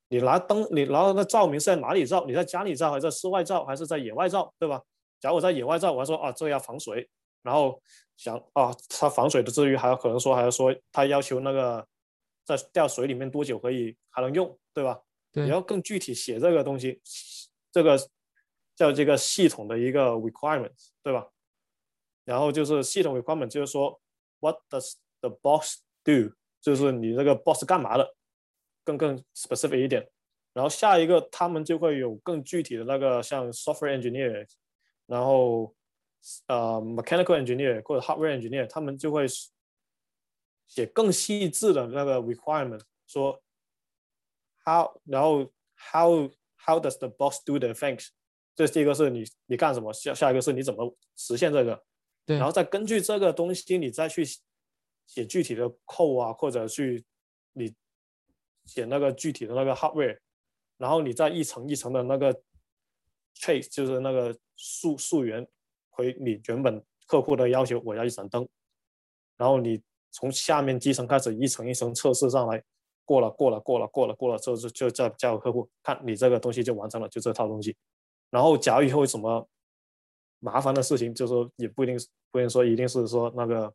[0.07, 2.25] 你拿灯，你拿那个照明是在哪里照？
[2.25, 4.81] 你在家里照，还是在室外照，还是在野外照，对吧？
[5.19, 7.07] 假如我在野外照，我还说啊，这个要防水，
[7.43, 7.79] 然后
[8.17, 11.85] 想啊，它防水的之余，还有可能说还要说它要求那个
[12.43, 14.99] 在掉水里面多久可以还能用，对吧？
[15.31, 17.01] 对，你要更具体写这个东西，
[17.71, 17.95] 这个
[18.75, 21.27] 叫这个系统的一个 requirements，对吧？
[22.25, 24.01] 然后就是系统 requirement，就是说
[24.39, 28.15] what does the box do，就是你这个 boss 干嘛的，
[28.83, 30.09] 更更 specific 一点。
[30.51, 34.47] 然后下一个他们就会有更具体的那个像 software engineer，
[35.05, 35.73] 然后
[36.47, 39.25] 呃 mechanical engineer 或者 hardware engineer，他们就会
[40.67, 43.41] 写更细致的那个 requirement，说
[44.65, 45.43] how，然后
[45.77, 48.07] how how does the boss do the things，
[48.55, 51.83] 这第一个是你你干什么，下下一个是你怎么实现这个，
[52.25, 54.23] 对，然后再根据这个东西你再去
[55.09, 57.03] 写具体的扣啊，或者去
[57.53, 57.73] 你
[58.65, 60.19] 写那个具体的那个 hardware。
[60.77, 62.31] 然后你再一层一层的那个
[63.35, 65.45] trace，就是那个溯溯源
[65.89, 68.47] 回你原本客户的要求，我要一盏灯。
[69.35, 72.63] 然后你从下面基层开始一层一层测试上来，
[73.03, 77.75] 过了过了过了过了过了之后就就再交给客户看，你这个东西就完成了，就这套东西。
[78.29, 79.49] 然后假如以后有什么
[80.39, 81.97] 麻烦的事情，就是说也不一定
[82.31, 83.73] 不一定说一定是说那个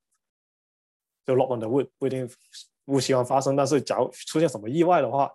[1.26, 2.28] 就 lock on the wood，不一定
[2.84, 3.56] 不希望发生。
[3.56, 5.32] 但是假如出现什么意外的话，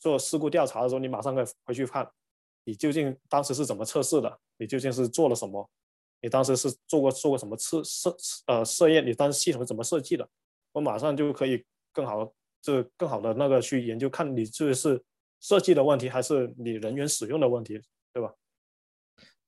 [0.00, 2.08] 做事故调查的时候，你马上可以回去看，
[2.64, 4.38] 你究竟当时是怎么测试的？
[4.58, 5.68] 你究竟是做了什么？
[6.20, 8.08] 你当时是做过做过什么测试
[8.46, 9.06] 呃试验？
[9.06, 10.28] 你当时系统怎么设计的？
[10.72, 15.02] 我马上就可以更好，就更好的那个去研究，看你这是
[15.40, 17.80] 设计的问题，还是你人员使用的问题，
[18.12, 18.34] 对吧？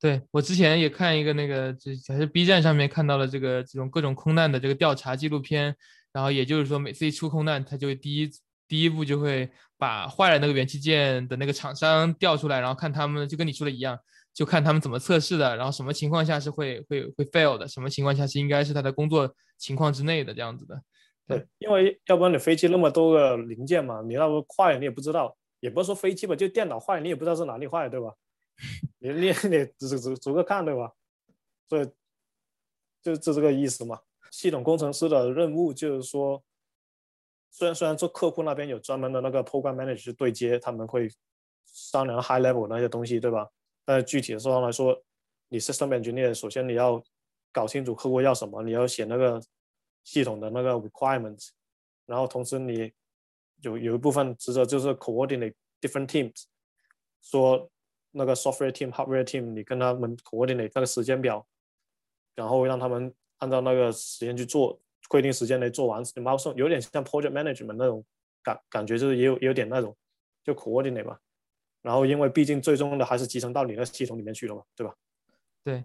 [0.01, 5.77] 对我之前也看一个那个，就还是 B 站上面看到了这个这种各种空难的这个调查纪录片，
[6.13, 8.31] 然后也就是说，每次一出空难，他就第一。
[8.71, 13.99] 第一步就会把坏了那个元器件的那个厂商调出来，然后看他们就跟你说的一样，
[14.33, 20.81] 就看他们怎么测试的，然后什么情况下是会会会 fail 的，什么情况下是应该是他的工作情况之内的这样子的。
[21.27, 28.13] 对，因为要不然你飞机那么多个零件嘛，你那个坏你也不知道，也不是说飞机吧，就电脑坏你也不知道是哪里坏，对吧？
[28.99, 30.93] 你练 你只只逐个看，对吧？
[31.69, 31.91] 所以
[33.03, 34.01] 就就这个意思嘛。
[34.31, 36.43] 系统工程师的任务就是说。
[37.53, 41.11] 虽然虽然做客户那边有专门的那个 program manager 对接，他们会
[41.67, 43.51] 商量 high level 那些东西，对吧？
[43.85, 45.03] 但是具体的上来说，
[45.49, 47.03] 你 system engineer 首先你要
[47.51, 49.43] 搞清楚客户要什么，你要写那个
[50.05, 51.49] 系统的那个 requirements，
[52.07, 52.93] 然后同时你
[53.63, 56.45] 有有一部分职责就是 coordinate different teams，
[57.21, 57.69] 说
[58.13, 61.47] 那个 software team、hardware team，你跟他们 coordinate 那个时间表，
[62.35, 64.81] 然后让他们按照那个时间去做。
[65.09, 68.05] 规定时间内做完，毛送有点像 project management 那种
[68.45, 69.97] 感感觉，就是也有有点那种
[70.45, 71.19] 就 coordinate 吧。
[71.83, 74.95] 然后因为毕竟最终的还是集成到你的系统里面去了嘛，对吧？
[75.65, 75.83] 对，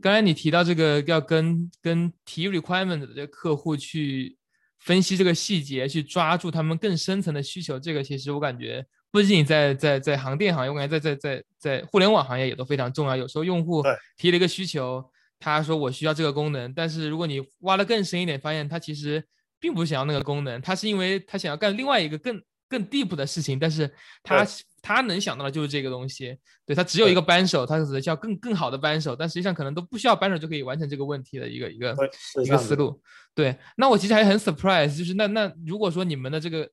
[0.00, 4.38] 刚才你提到这个要跟跟提 requirement 的这客户去
[4.78, 13.16] 分析这个细节，去抓住他们更深层的需求，这个其实我感觉不仅在在在航电行业，我感觉在在在在互联网行业也都非常重要。
[13.16, 13.80] 有时候用户
[14.16, 15.08] 提了一个需求。
[15.38, 19.22] 他说我需要这个功能，但是如果你挖的更深一点，发现他其实
[19.60, 23.88] 并不想要那个功能，他是因为他想要干另外一个更更 deep 的事情，但是
[24.22, 24.46] 他
[24.80, 31.94] 他能想到的就是这个东西，对他只有一个扳手，他只叫更更好的扳手，但实际上可能都不需要扳手就可以完成这个问题的一个一个
[32.42, 32.98] 一个思路。
[33.34, 36.66] 对，那我其实还很 surprise，就是那那如果说你们的这个，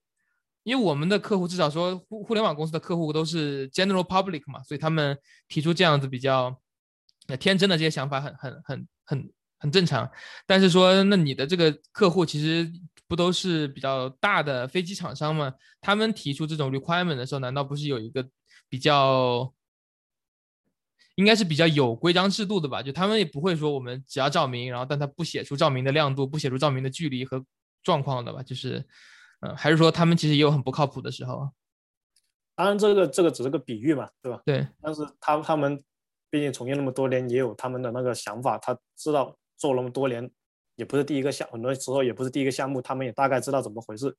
[0.64, 6.60] 因为我们的客户至少说互互联网公司的客户都是 general public 嘛，所以他们提出这样子比较。
[7.28, 10.10] 那天真的这些想法很很很很很正常，
[10.48, 12.70] 但是说那你的这个客户其实
[13.08, 15.54] 不都是比较大的飞机厂商吗？
[15.80, 18.28] 他们提出这种 requirement 的时候，难道不是有一个
[18.68, 19.54] 比较，
[21.16, 22.82] 应该是比较有规章制度的吧？
[22.82, 27.46] 就他们也不会说我们只要照明，然后但他不写出照明的亮度，不写出照明的距离和
[27.84, 28.42] 状况的吧？
[28.42, 28.84] 就是，
[29.42, 31.52] 嗯，还是说他们其实也有很不靠谱的时候？
[32.56, 34.42] 当然，这个这个只是个比喻嘛，对吧？
[34.46, 35.82] 对，但是他他们。
[36.34, 38.58] 毕竟从业那么多年，也有他们的那个想法。
[38.60, 40.32] 他知道做那么多年，
[40.78, 44.16] 也不是第一个项，很多时候也不是第一个项目，他们也大概知道怎么回事。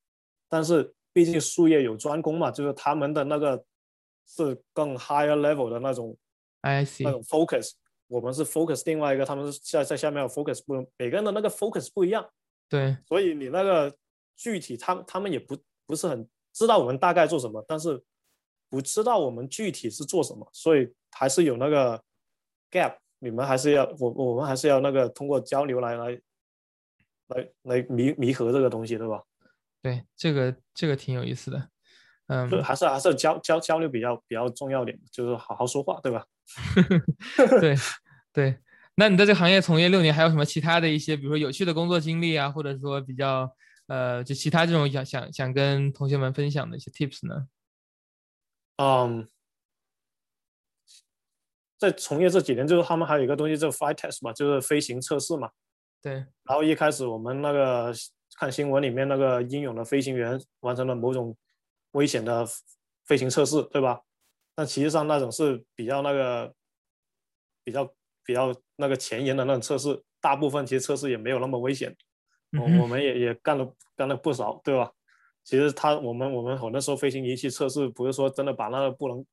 [0.47, 3.65] 但是毕竟术业有专攻嘛，就是他们的那个
[4.27, 6.15] 是更 higher level 的那种
[6.61, 7.71] ，I see 那种 focus。
[8.09, 12.29] 我们是 focus 另外一个，他们是在在下面有 focus 不，每个人的那个 focus 不一样。
[12.69, 13.97] 对，所以你那个
[14.43, 18.03] 具体，他他们也不不是很知道我们大概做什么，但是
[18.69, 20.93] 不知道我们具体是做什么，所以。
[21.15, 22.03] 还是有那个
[22.71, 26.21] gap，你们还是要我我们还是要那个通过交流来来
[27.29, 29.23] 来来弥弥合这个东西，对吧？
[29.83, 31.69] 对，这个这个挺有意思的，
[32.29, 36.25] 嗯，还是还是交交交流比较比较重要点，就是好好说话，对吧？
[37.61, 37.77] 对
[38.33, 38.59] 对，
[38.95, 43.55] 那你在这个行业从业六年，还有什么其他的一些，比如说有趣的工作经历啊，或者说比较
[43.93, 47.47] 呃，就其他这种想想想跟同学们分享的一些 tips 呢？
[48.77, 49.29] 嗯，
[51.77, 55.51] 在从业这几年，就是他们还有一个东西叫 flight test 嘛，就是飞行测试嘛。
[56.01, 56.15] 对。
[56.45, 57.93] 然后一开始我们那个
[58.39, 61.37] 看新闻里面那个英勇的飞行员完成了某种
[61.91, 62.47] 危险的
[63.05, 64.01] 飞行测试，对吧？
[64.55, 66.55] 但其实上那种是比较那个
[67.63, 71.95] 比较比较那个前沿的那种测试，大部分其实测试也没有那么危险。
[72.59, 74.93] 我我们也也干了干了不少，对吧？
[75.45, 79.27] 其实他我们我们很多时候飞行仪器测试不是说真的把那个不能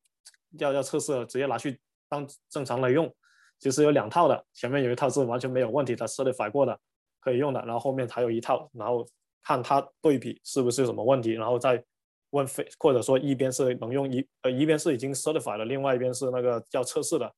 [0.58, 3.14] 要要测试直接拿去当正常来用，
[3.60, 6.80] 其实有两套的，前面有一套是完全没有问题的，certify 过的
[7.20, 9.06] 可以用的，然后后面还有一套，然后
[9.44, 11.84] 看它对比是不是有什么问题，然后再
[12.32, 17.32] 问飞或者说一边是能用一呃一边是已经 certify 了，另外一边是那个要测试的，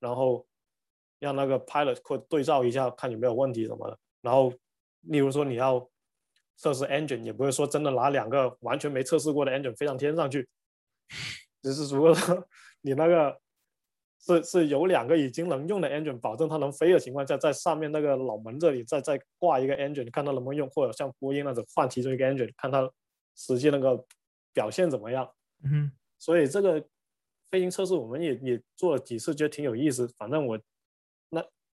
[0.00, 0.44] 然后
[1.20, 4.52] 让那个 pilot 或对照一下看有没有问题什么的，然后
[5.08, 5.88] 例如说你要。
[6.58, 10.48] 测试 engine 也不会说真的拿两个完全没测试过的 engine 飞上天上去，
[11.62, 12.48] 只是如果说
[12.80, 13.38] 你那个
[14.18, 22.90] 是是有两个已经能用的 engine，保证它能飞的情况下，在上面那个脑门这里再再挂一个 engine，看它能不能用，或者像波音那种换其中一个 engine，看它
[23.36, 24.02] 实际那个
[24.54, 25.30] 表现怎么样。
[25.62, 26.82] 嗯，所以这个
[27.50, 30.08] 飞行测试我们也也做了几次，觉得挺有意思。
[30.16, 30.62] 反正我那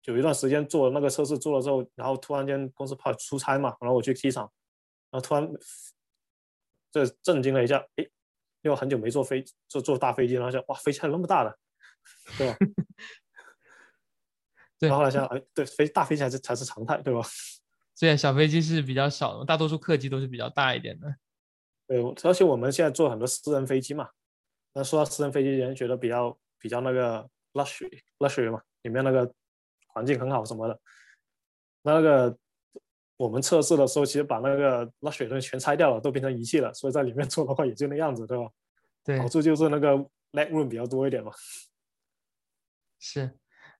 [0.04, 4.50] 有一段时间做那个测试做了之后，然后突然间公司派出差嘛，然后我去机场。
[5.10, 5.50] 然后突然，
[6.92, 8.04] 这震惊了一下，哎，
[8.62, 11.58] 因为很久没坐飞坐坐大飞机，然后想哇，飞机还那么大的，
[12.38, 12.56] 对吧？
[14.80, 17.20] 然后来想，哎，对，飞大飞机还是才是常态，对吧？
[17.98, 21.14] 对，小飞机是比较少的，大多数客机都是比较大一点的。
[21.86, 24.08] 对，而且我们现在坐很多私人飞机嘛，
[24.72, 29.30] 那说到私人飞机，人觉得比较比较那个 luxury luxury 嘛，里面那个
[29.92, 30.80] 环境很好什么的，
[31.82, 32.36] 那个。
[33.16, 38.50] 我们测试的时候，其实把那个那水东西全拆掉了，都变成仪器了，所以在里面 做的话也就那样子，对吧？
[39.04, 39.94] 对，好处就是那个
[40.32, 41.30] leg room 比较多一点嘛。
[42.98, 43.30] 是，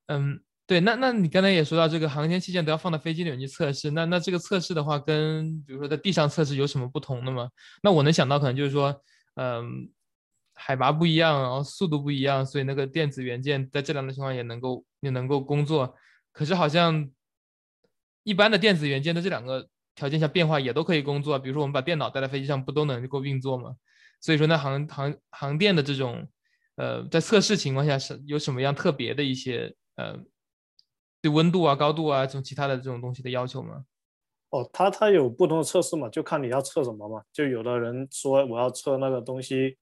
[0.09, 7.49] 嗯，对，那那你刚才也说到这个航天器件都要放到飞机里面去测试，那那这个测试的话，跟比如说在地上测试有什么不同的吗？
[7.83, 9.03] 那我能想到可能就是说，
[9.37, 9.91] 嗯，
[10.61, 15.95] 海拔不一样，然后速度不一样，所以那个电子元件在这两种情况也能够也能够工作，
[16.33, 17.11] 可是好像。
[18.23, 23.75] 一般的电子元件在这两个条件下变化也都可以工作，比如说我们把电脑带在飞机上，不都能够运作吗？
[24.21, 26.29] 所以说，那航航航电的这种，
[26.77, 30.15] 呃，在测试情况下是有什么样特别的一些呃，
[31.23, 33.85] 对温度啊、高度啊这种其他的这种东西的要求吗？
[34.51, 37.23] 哦，它它有不同的测试嘛，就看你要测什么嘛。
[37.33, 39.79] 就有的人说我要测那个东西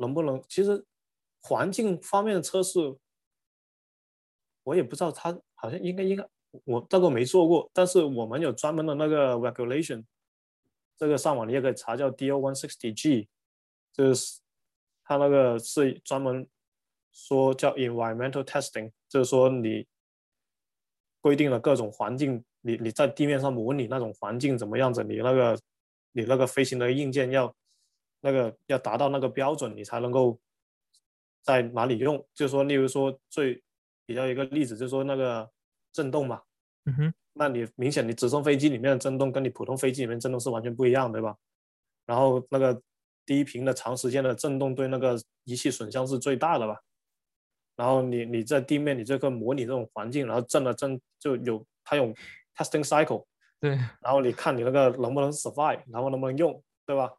[0.00, 0.84] 能不能，其实
[1.40, 2.78] 环境方面的测试，
[4.64, 6.28] 我也不知道，它好像应该应该。
[6.64, 10.04] 我这个没做过，但是我们有专门的那个 regulation，
[10.96, 13.28] 这个上网你也可以查，叫 DO one sixty G，
[13.92, 14.40] 就是
[15.04, 16.44] 它那个是专门
[17.12, 19.86] 说叫 environmental testing，就是说你
[21.20, 25.60] 规定了各种环境，你你在地面上模拟那种环境怎么样子，你那个
[26.10, 27.54] 你那个飞行的硬件要
[28.20, 30.38] 那个要达到那个标准，你才能够
[31.42, 32.24] 在哪里用。
[32.34, 33.62] 就是说，例如说最
[34.06, 35.50] 比较一个例子，就是说那个。
[35.92, 36.40] 震动嘛，
[36.84, 41.36] 嗯哼，那你明显你直升飞机里面的震动跟你普通飞机里面震动是完全不一样，对吧？
[42.06, 42.80] 然后那个
[43.26, 46.80] 低频的长时间的震动对那个仪器损伤是最大的吧？
[47.74, 52.14] 然后你你在地面你这个模拟这种环境，然后震了震就有它有
[52.54, 53.26] testing cycle，
[53.58, 57.12] 对，然后你看你那个能不能 survive，然后能不能用，对吧？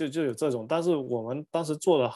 [0.00, 2.10] 就就有这种，但是我们当时做的，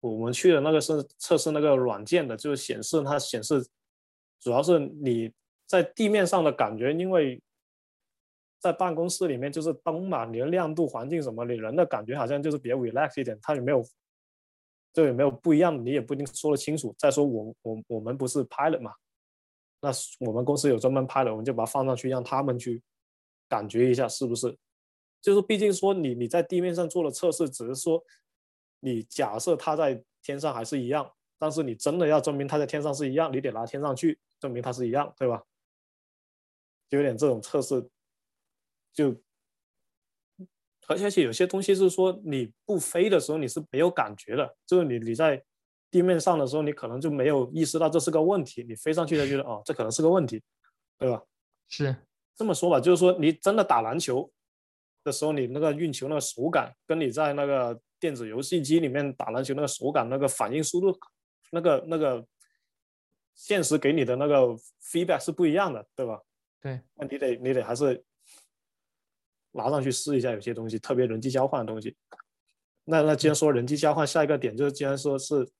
[0.00, 3.66] 我们去的那个是测试那个软件的，就是显示它显示。
[4.40, 5.32] 主要是你
[5.66, 7.42] 在地面上的感觉，因为
[8.60, 13.38] 在办公室里面就是灯嘛，你的亮度、环境什么，你人的感觉好像就是比较 relax 一点。
[13.40, 13.82] 它有没有，
[14.92, 16.94] 就有没有不一样，你也不一定说得清楚。
[16.98, 18.92] 再说我我我们不是 pilot 嘛，
[19.80, 19.90] 那
[20.26, 22.82] 我们公司有专门 pilot，我们就把它放上去，让他们去
[23.48, 24.54] 感觉一下是不是。
[25.24, 28.04] 就是毕竟说你你在地面上做了测试，只是说
[28.80, 34.20] 你假设它在天上还是一样，但是你真的要证明它在天上是一样，你得拿天上去。
[34.38, 35.42] 证明它是一样，对吧？
[36.90, 37.88] 就有点这种测试，
[38.92, 39.16] 就
[40.86, 45.42] 而且有些东西是说你不飞的时候你是没有感觉的，就是你你在
[45.90, 50.42] 地面上的时候，你可能就没有意识到这是个问题，你飞上去才觉得哦，这可能是个问题，
[50.98, 51.22] 对吧？
[51.68, 51.96] 是
[52.36, 54.30] 这么说吧，就是说你真的打篮球
[55.04, 60.98] 的时候，你那个运球那个手感，跟你在那个电子游戏机里面打篮球那个手感、那个反应速度、
[61.52, 62.26] 那个那个。
[63.36, 66.20] 现实给你的那个 feedback 是不一样的，对吧？
[66.62, 68.00] 对，那你得你得还是
[69.50, 71.96] 拿上去试一下，有些东西，特别人机交换的东西。
[72.84, 75.50] 那那既然说人机交换，下一个点就是既然说是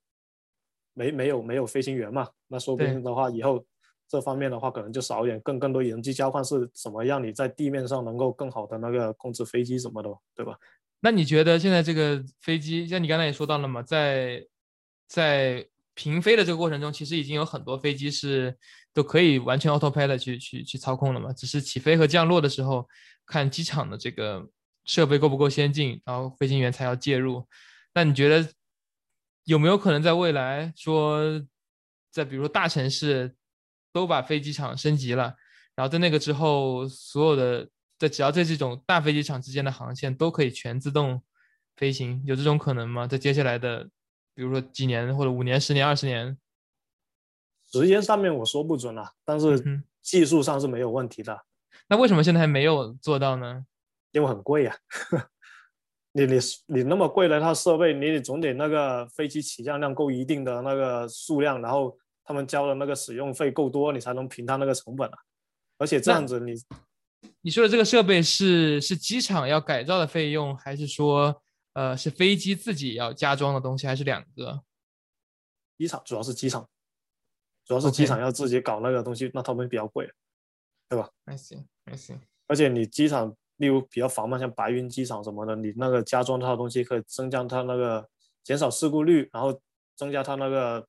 [0.93, 3.67] 没没有没有飞行员嘛，那说不定的话以后
[4.09, 10.57] 这方面的话可能就少一点，更更多人机交换是什么让你在地面上能够更好的那个控制飞机什么的，对吧？
[11.01, 14.47] 那你觉得现在这个飞机，像你刚才也说到了嘛，在
[15.09, 18.57] 在平飞的这个过程中，其实已经有很多飞机是
[18.93, 22.89] 都可以完全 autopilot 去去去操控了嘛，只是起飞和降落的时候
[23.27, 24.47] 看机场的这个。
[24.87, 27.43] 设备够不够先进，然后飞行员才要介入。
[27.95, 28.47] 那你觉得
[29.45, 31.43] 有没有可能在未来说，
[32.11, 33.35] 在比如说大城市
[33.95, 35.37] 都把飞机场升级了，
[35.77, 41.23] 然后在那个之后，所有的在只要在这种大飞机场之间的航线都可以全自动
[41.77, 42.21] 飞行？
[42.27, 43.07] 有这种可能吗？
[43.07, 43.89] 在接下来的
[44.35, 46.37] 比如说几年或者五年、十年、二十年？
[47.73, 51.45] 时间上面我说不准啊，但是技术上是没有问题的。
[51.89, 53.65] 那为什么现在还没有做到呢？
[54.11, 54.77] 因为很贵呀，
[56.13, 65.19] 你你你那么贵的套设备，你总得那个飞机起降量够一定的那个数量，然后他们交的那个使用费够多，你才能平摊那个成本啊。
[65.79, 66.55] 而且这样子，你
[67.43, 71.43] 你说的这个设备是是机场要改造的费用，还是说
[71.75, 74.63] 呃是飞机自己要加装的东西，还是两个？
[75.79, 76.69] 机场主要是机场，
[77.65, 80.11] 主要是机场要自己搞那个东西，那他们比较贵，
[80.89, 82.21] 对吧还行还行。
[82.47, 83.37] 而且你机场。
[83.59, 88.05] 例如比较繁忙，像白云机场什么的，你那个加装套东西可以增加它那个
[88.43, 89.61] 减少事故率，然后
[89.95, 90.85] 增加它那个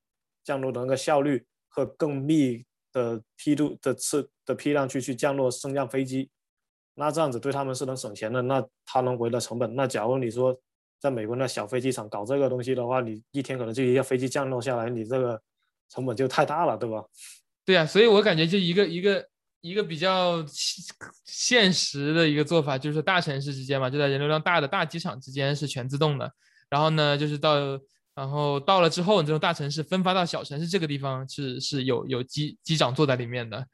[0.46, 6.30] 降落的那个效率和更密的梯度的次的批量去去降落升降飞机，
[6.94, 9.74] 那这样子对他们是能省钱的，那他能回的成本。
[9.74, 10.56] 那假如你说
[11.00, 15.42] 在美国那小飞机场搞这个东西的话，你一天可能就一架飞机降落下来，你这个
[15.90, 17.04] 成本就太大了，对吧？
[17.64, 19.28] 对啊，所以我感觉就一个一个。
[19.62, 20.44] 一个比较
[21.24, 26.32] 现实的一个做法，就是大城市之间嘛，就在人流量大的大机场之间是全自动的。
[26.70, 27.56] 然后呢，就是到
[28.16, 33.64] 然后到了之后，你这种大城市分发到小城市这个地方是是有有机机长坐在里面的。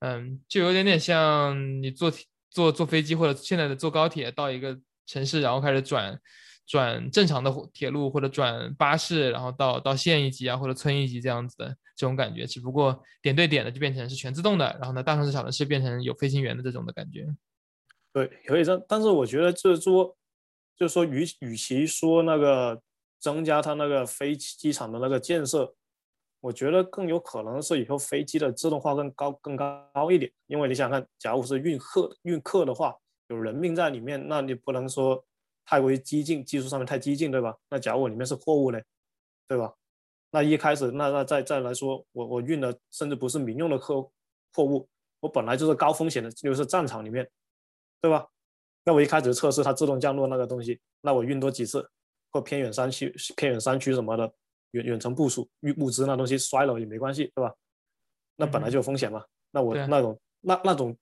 [0.00, 2.10] 嗯，就有点点像你坐
[2.50, 4.76] 坐坐飞机或者现在的坐高铁到一个
[5.06, 6.18] 城市，然后开始转。
[6.66, 17.26] 转正常的铁路或者转巴士，然后到到县一级啊或者村一级这样子的这种感觉，只不过点对点的就变成是全自动的，然后呢大城市小城市变成有飞行员的这种的感觉。
[18.12, 20.16] 对，可以这，但是我觉得就是说，
[20.76, 22.80] 就是说与与其说那个
[23.20, 25.74] 增加它那个飞机场的那个建设，
[26.40, 32.96] 我觉得更有可能是以后飞机的自动化更高更高一点，因为你想看，假如是运客运客的话，
[33.28, 35.24] 有人命在里面，那你不能说。
[35.66, 37.56] 太过于激进，技术上面太激进，对吧？
[37.68, 38.80] 那假如我里面是货物呢，
[39.46, 39.72] 对吧？
[40.32, 44.02] 那一开始，那那再再来说，我我运的甚至不是民用的客
[44.52, 44.88] 货物，
[45.20, 47.30] 我本来就是高风险的，就是战场里面，
[48.00, 48.26] 对吧？
[48.84, 51.88] 那我一开始测试它自动降落那个东西，那我运多几次，
[52.30, 54.32] 或偏远山区、偏远山区什么的，
[54.72, 57.54] 远远程部署运物资那东西摔了也没关系，对吧？
[58.36, 59.24] 那本来就有风险嘛。
[59.50, 60.96] 那我那种那那种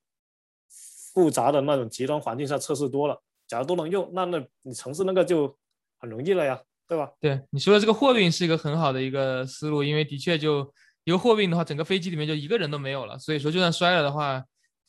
[1.13, 3.21] 复杂的那种极端环境下测试多了。
[3.47, 5.57] 假如都能用，那那你城市那个就
[5.97, 7.11] 很容易了呀，对吧？
[7.19, 10.71] 对你说的这个货运是一个很好的一个思路，因为的确就
[11.03, 14.43] 一个货运的话，整个飞机里面就一个人都没有了，所以说就算摔了的话，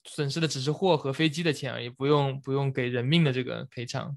[0.05, 4.15] 损失的只是货和飞机的钱而已，不用不用给人命的这个赔偿。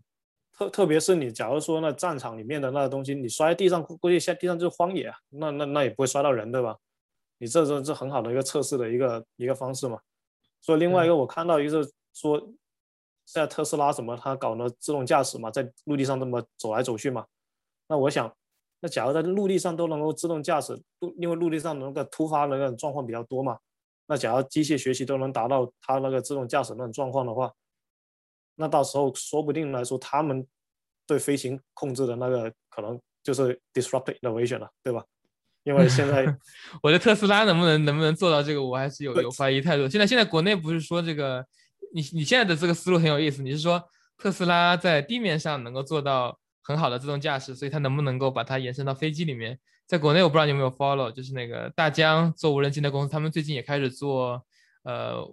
[0.57, 6.77] 特特别是你假如说那战场里面的那个东西，你摔在地上，估计下地上就是荒野啊，那那那也不会摔到人，对吧？
[7.37, 9.99] 你这这这很好的一个测试的一个一个方式嘛。
[10.61, 12.53] 所以另外一个我看到一个说。
[13.25, 17.25] 现在特斯拉什么，它搞了自动驾驶嘛，在陆地上这么走来走去嘛。
[17.87, 18.29] 那我想，
[18.81, 23.57] 那假如在陆地上都能够自动驾驶，陆因为陆地上那个突发的那种状况比较多嘛。
[24.07, 27.49] 那假如机械学习都能达到它那个自动驾驶那种状况的话，
[28.55, 30.45] 那到时候说不定来说，他们
[31.05, 35.03] 对飞行控制的那个可能就是 disruptive innovation 了，对吧？
[35.63, 36.25] 因为现在
[36.83, 39.87] 我的特斯拉能不能能不能做到这个，我还是有有怀疑态度。
[39.87, 41.45] 现在现在国内不是说这个。
[41.95, 43.79] 你你现在的这个思路很有意思，你是说
[44.17, 49.59] 特斯拉在地面上能够做到很好的自动驾驶，所以它能不能够把它延伸到飞机里面？
[49.85, 54.43] 在国内我不知道你有没有 follow，就是那个大疆做无人机的公司，他们最近也开始做
[54.85, 55.23] 呃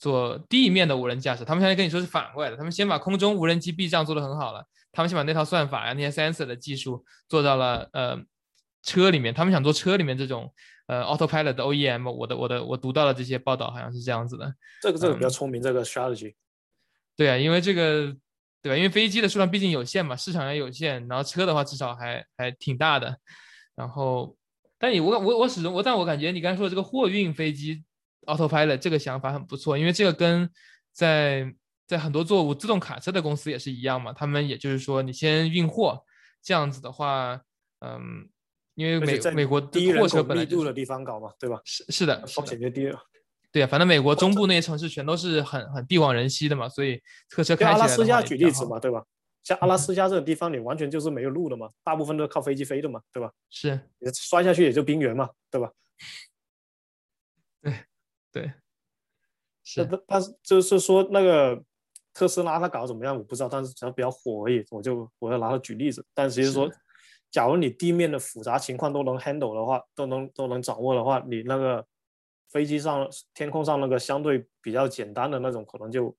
[0.00, 1.44] 做地面的无人驾驶。
[1.44, 8.18] 他们现在跟你说是反过来的，他们先把空中无人机避障做得很好了，他们先把那套算法呀、那些 sensor 的技术做到了呃
[8.82, 10.52] 车里面，他们想做车里面这种。
[10.86, 14.52] 呃，autopilot 的 OEM，我的我的我读到了这些报道，好像是这样子的。
[14.82, 16.34] 这个这个比较聪明，这个 strategy。
[17.16, 18.12] 对啊，因为这个，
[18.60, 18.76] 对吧？
[18.76, 23.16] 因为飞机的数量毕竟有限嘛，市场也有限，然后车的话至少还还挺大的。
[23.76, 24.36] 然后
[24.80, 27.84] 但你我我我始终我但我感觉你刚才说的这个货运飞机
[28.34, 30.48] autopilot 这个想法很不错，因为这个跟
[30.92, 31.52] 在
[31.86, 36.04] 在很多做自动卡车的公司也是一样嘛，他们也就是说你先运货，
[36.42, 37.40] 这样子的话，
[37.80, 38.28] 嗯，
[38.74, 41.60] 因为美美国低货车本来密度的地方搞嘛，对吧？
[41.64, 42.98] 是是的，风险就低了。
[43.52, 47.72] 对啊，反正美国中部那些城市全都是很很地广人稀的嘛，所以客车开起来。
[47.72, 49.04] 阿拉斯加举例子嘛，对吧？
[49.42, 53.32] 像阿拉斯加这个地方，你完全就是没有路的嘛，大部分都是靠飞机飞的嘛，对吧？
[53.50, 55.72] 是，你摔下去也就冰原嘛，对吧？
[58.32, 58.52] 对对，
[59.64, 59.84] 是。
[59.86, 61.62] 但但是就是说那个
[62.12, 66.04] 特斯拉它搞怎么样我不知道，但是只要比较火而已，我就我要拿它举例子。
[66.14, 66.70] 但其实说，
[67.30, 71.86] 假如你地面的复杂情况都能 handle 的话，都能都能掌握的话，你那个。
[72.52, 76.12] 飞机上、天空上那个相对比较简单的那种，可能就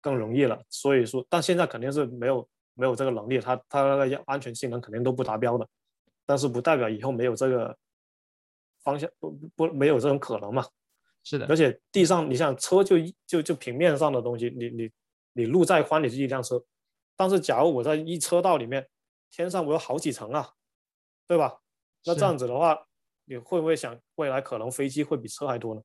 [0.00, 0.62] 更容易了。
[0.70, 5.66] 所以说，但现在肯定是没有没有这个能力，它它那个安全性能肯定都不达标的。
[6.24, 7.76] 但是不代表以后没有这个
[8.84, 10.64] 方向，不不没有这种可能嘛？
[11.26, 11.46] 是的。
[11.48, 12.94] 而且地上，你像车就
[13.26, 14.90] 就就平面上的东西，你你
[15.32, 16.64] 你路再宽，你是一辆车。
[17.16, 18.88] 但是假如我在一车道里面，
[19.32, 20.52] 天上我有好几层啊，
[21.26, 21.58] 对吧？
[22.04, 22.86] 那这样子的话。
[23.28, 25.82] 你会不会想未来可能飞机会比车还多呢？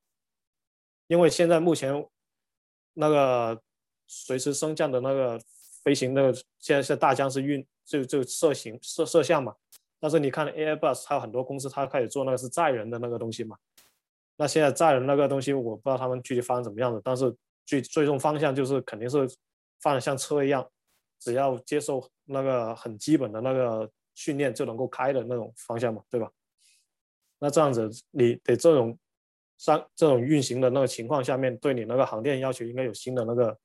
[1.07, 1.91] 因为现在目前
[2.93, 3.59] 那个
[4.05, 5.41] 随时升降的那个
[5.83, 9.55] 飞行那个现在是大疆是运就就摄形摄摄像嘛，
[9.99, 13.57] 但是你看 Airbus 它有很多公司它开始做那个是载人的那个东西嘛，
[14.41, 17.31] 那现在载人那个东西我不知道他们具体发展怎么样的，但是
[17.63, 19.29] 最最终方向就是肯定是
[19.81, 20.67] 发展像车一样，
[21.19, 26.27] 只要接受那个很基本的那个训练就能够开的那种方向嘛，对吧？
[27.37, 28.97] 那这样子，你得这种
[29.59, 33.55] 上这种运行的那个情况下面，对你那个航电要求应该有新的那个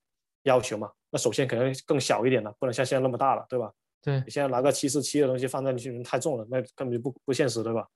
[0.42, 0.92] 要求嘛？
[1.08, 3.72] 那首先肯定更小一点了，不能像现在那么大了，对吧？
[4.02, 7.88] 对你现在拿个七四七的东西放在去太重了，那根本就不不现实，对吧？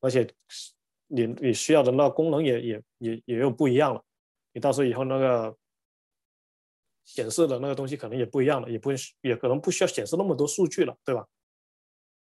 [0.00, 0.28] 而且
[1.08, 4.02] 你你需要的那个功能也也也也有不一样了，
[4.52, 5.56] 你到时候以后那个
[7.04, 8.90] 显示的那个东西可能也不一样了，也不
[9.20, 11.26] 也可能不需要显示那么多数据了，对吧？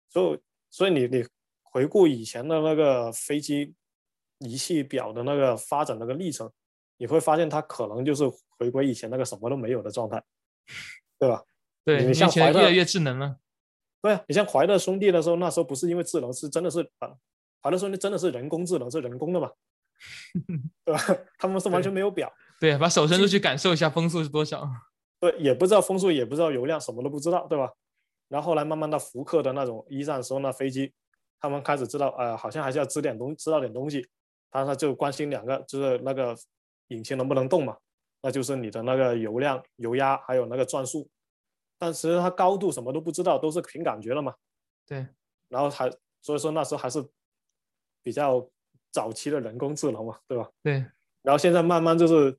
[0.09, 1.25] 所以所以你你。
[1.71, 3.75] 回顾以前的那个飞机
[4.39, 6.51] 仪器表的那个发展那个历程，
[6.97, 8.27] 你会发现它可能就是
[8.57, 10.19] 回归以前那个什么都没有的状态，
[11.19, 11.43] 对吧？
[11.86, 13.38] 对你像怀特越来越智能了。
[14.01, 17.15] 对啊，你像怀特兄弟的时候，那时候不是因为智能，是真的是啊，
[17.62, 19.51] 怀特兄弟真的是人工智能，是人工的嘛，
[20.86, 21.01] 对吧？
[21.38, 24.70] 他们是完全没有表，对，把手伸出去感受一下风速是多少。
[25.20, 27.72] 对，也不知道风速，也不知道油量，什么都不知道，对吧？
[28.30, 30.93] 然后后来慢慢到福克的那种一战时候那飞机。
[31.41, 34.05] 他们开始知道，呃，好像还是要知点东，知道点东西。
[34.51, 36.36] 他他就关心两个，就是那个
[36.89, 37.78] 引擎能不能动嘛，
[38.22, 41.10] 那就是你的那个油量、油压还有那个转速。
[41.78, 44.36] 但其实它高度什么都不知道，都是凭感觉了嘛。
[44.86, 45.07] 对。
[45.47, 45.89] 然后还
[46.22, 47.01] 所以说那时候还是
[48.02, 48.47] 比较
[48.91, 50.50] 早期的人工智能嘛，对吧？
[50.64, 50.74] 对。
[51.22, 52.38] 然后现在慢慢就是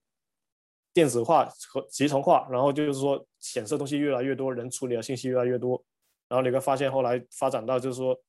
[0.93, 5.83] 电子化和集成化，然后就是说显示东西越来越多，人处理的信息越来越多。
[6.29, 8.21] 然后你会发现后来发展到就是说。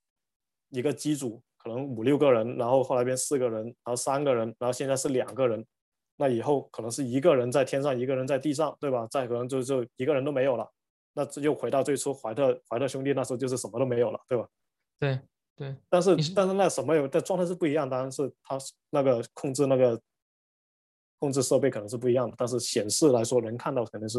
[0.73, 5.67] 一个机组可能五六个人，然后后来变四个人，然后三个人，然后现在是两个人，
[6.15, 9.05] 那以后可能是一个人在天上，一个人在地上，对吧？
[9.11, 10.65] 再可能就就一个人都没有了，
[11.11, 14.47] 那这又回到最初怀特怀特兄弟那时候就是什么都没有了，对吧？
[14.97, 15.19] 对
[15.61, 15.75] 对。
[15.89, 18.57] 但是但是那什么有的状态是不一样，当然是它
[18.89, 20.01] 那个控制那个
[21.19, 24.17] 控制设备可能是不一样的，但是显示来说能看到肯定是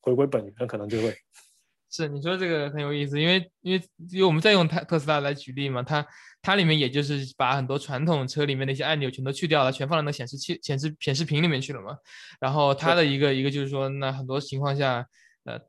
[0.00, 1.12] 回归本源，可能就会。
[1.90, 6.06] 是你说这个很有意思，因为因为因为我们在用特特斯拉来举例嘛，它
[6.40, 11.94] 它里面也就是把很多传统车里面的一些按钮全都去掉了，全放到那显示器显示显示屏里面去了嘛。
[12.40, 15.06] 然后它的一个一个就是说，那很多情况下，
[15.44, 15.60] 呃，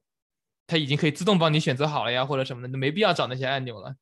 [0.66, 3.94] 它已经可以自动帮你选择好了呀，或者什么的，就没必要找那些按钮了。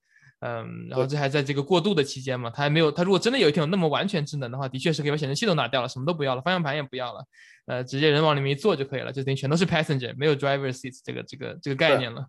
[0.42, 7.24] 嗯，然后这还在这个过渡的期间嘛，它还没有，它如果真的有一天有那么完全智能的话，的确是可以把显示器都拿掉了，什么都不要了，方向盘也不要了，
[7.68, 12.26] 呃，直接人往里面一坐就可以了，就等于全都是 passenger，没有 driver seats 这个这个这个概念了。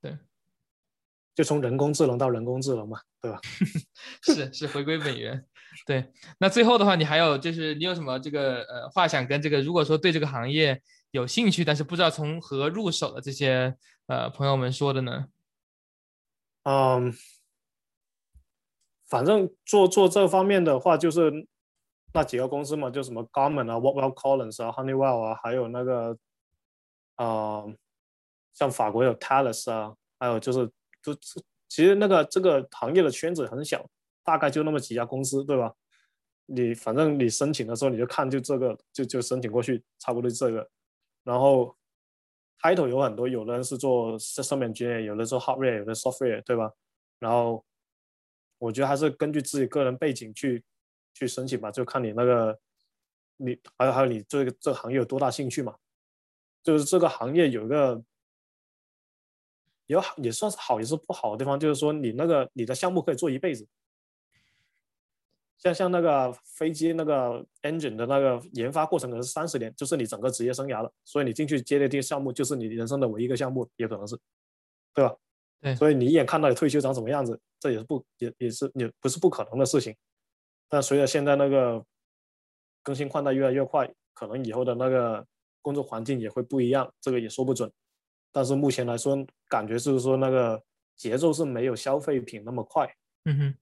[0.00, 0.16] 对，
[1.34, 3.40] 就从人工智能到人工智能嘛，对吧？
[4.22, 5.44] 是是回归本源。
[5.84, 10.80] 对，那最后的话，你还有就是你有什么这个呃话想跟这个如果说对这个行业
[11.10, 13.74] 有兴趣，但是不知道从何入手的这些
[14.06, 15.26] 呃朋友们说的呢？
[16.62, 17.12] 嗯。
[19.08, 21.32] 反正做做这方面的话，就是
[22.12, 26.16] 那几个公司嘛，就什么 Garmin 啊、Whatwell Collins 啊、Honeywell 啊，还有那个
[27.16, 27.64] 啊，
[28.54, 30.70] 像法国有 Thales 啊，还有就是
[31.02, 31.14] 就
[31.68, 33.86] 其实那个这个行业的圈子很小，
[34.24, 35.72] 大概就那么几家公司，对吧？
[36.50, 40.66] 你反正你申请的时候你就看就这个就就申请过去，差不多这个。
[41.22, 41.76] 然后
[42.62, 46.72] title 有很多，有的人是做 system engineer，有的做 hardware，有的 software，对吧？
[47.18, 47.62] 然后
[48.58, 50.62] 我觉得还是根据自己个人背景去
[51.14, 52.58] 去申请吧，就看你那个
[53.36, 55.76] 你还有还有你这个这个行业有多大兴趣嘛。
[56.62, 58.02] 就是这个行业有一个
[59.86, 63.66] 有也算是好也是不好的地方，就是说你那个你的项目可以做一辈子。
[65.56, 70.92] 像像那个飞机那个 engine 的那个研发过程可能是三十年，就是你整个职业生涯了。
[71.04, 74.16] 所以你进去接的这些项目，就是你人生的唯一一个项目，也可能是，
[74.94, 75.16] 对吧？
[75.60, 75.74] 对。
[75.76, 79.94] 所以你一眼看到你退休长什么样子，这也是不也也是也不是不可能的事情。
[80.68, 81.84] 但随着现在那个
[82.82, 85.26] 更新换代越来越快，可能以后的那个
[85.62, 87.70] 工作环境也会不一样，这个也说不准。
[88.30, 89.16] 但是目前来说，
[89.48, 90.62] 感觉就是说那个
[90.96, 92.86] 节奏是没有消费品那么快。
[93.24, 93.54] 嗯哼。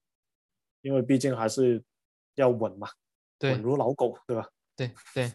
[0.82, 1.82] 因为毕竟还是
[2.36, 2.88] 要稳嘛，
[3.40, 4.48] 稳如老狗，对吧？
[4.76, 5.32] 对对，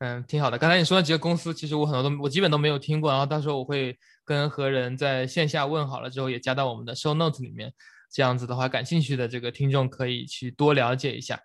[0.00, 0.56] 嗯，挺好的。
[0.56, 3.10] 刚才你说的几个公司，其实我很多都我基本都没有听过。
[3.10, 7.72] 然后到时候我会跟何人在线下问好了之后，也加到我们的 show note 里面。
[8.12, 11.40] 这样子的话，感兴趣的这个听众可以去多了解一下。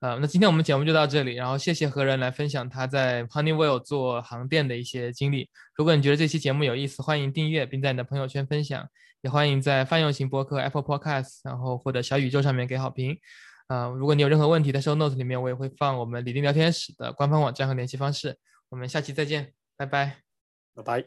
[0.00, 5.48] 呃，那今天我们节目就到这里，然后谢谢何人来分享他在 Honeywell 做航电的一些经历。
[5.74, 8.86] 如果你觉得这期节目有意思，欢迎订阅，并在你的朋友圈分享。
[9.22, 13.18] 也欢迎在泛用型播客 Apple Podcast，然后或者小宇宙上面给好评。
[13.68, 18.38] 啊，如果你有任何问题，在 Show Notes 里面我也会放我们李丁聊天室的官方网站和联系方式。
[18.68, 20.18] 我们下期再见，拜拜，
[20.74, 21.04] 拜拜。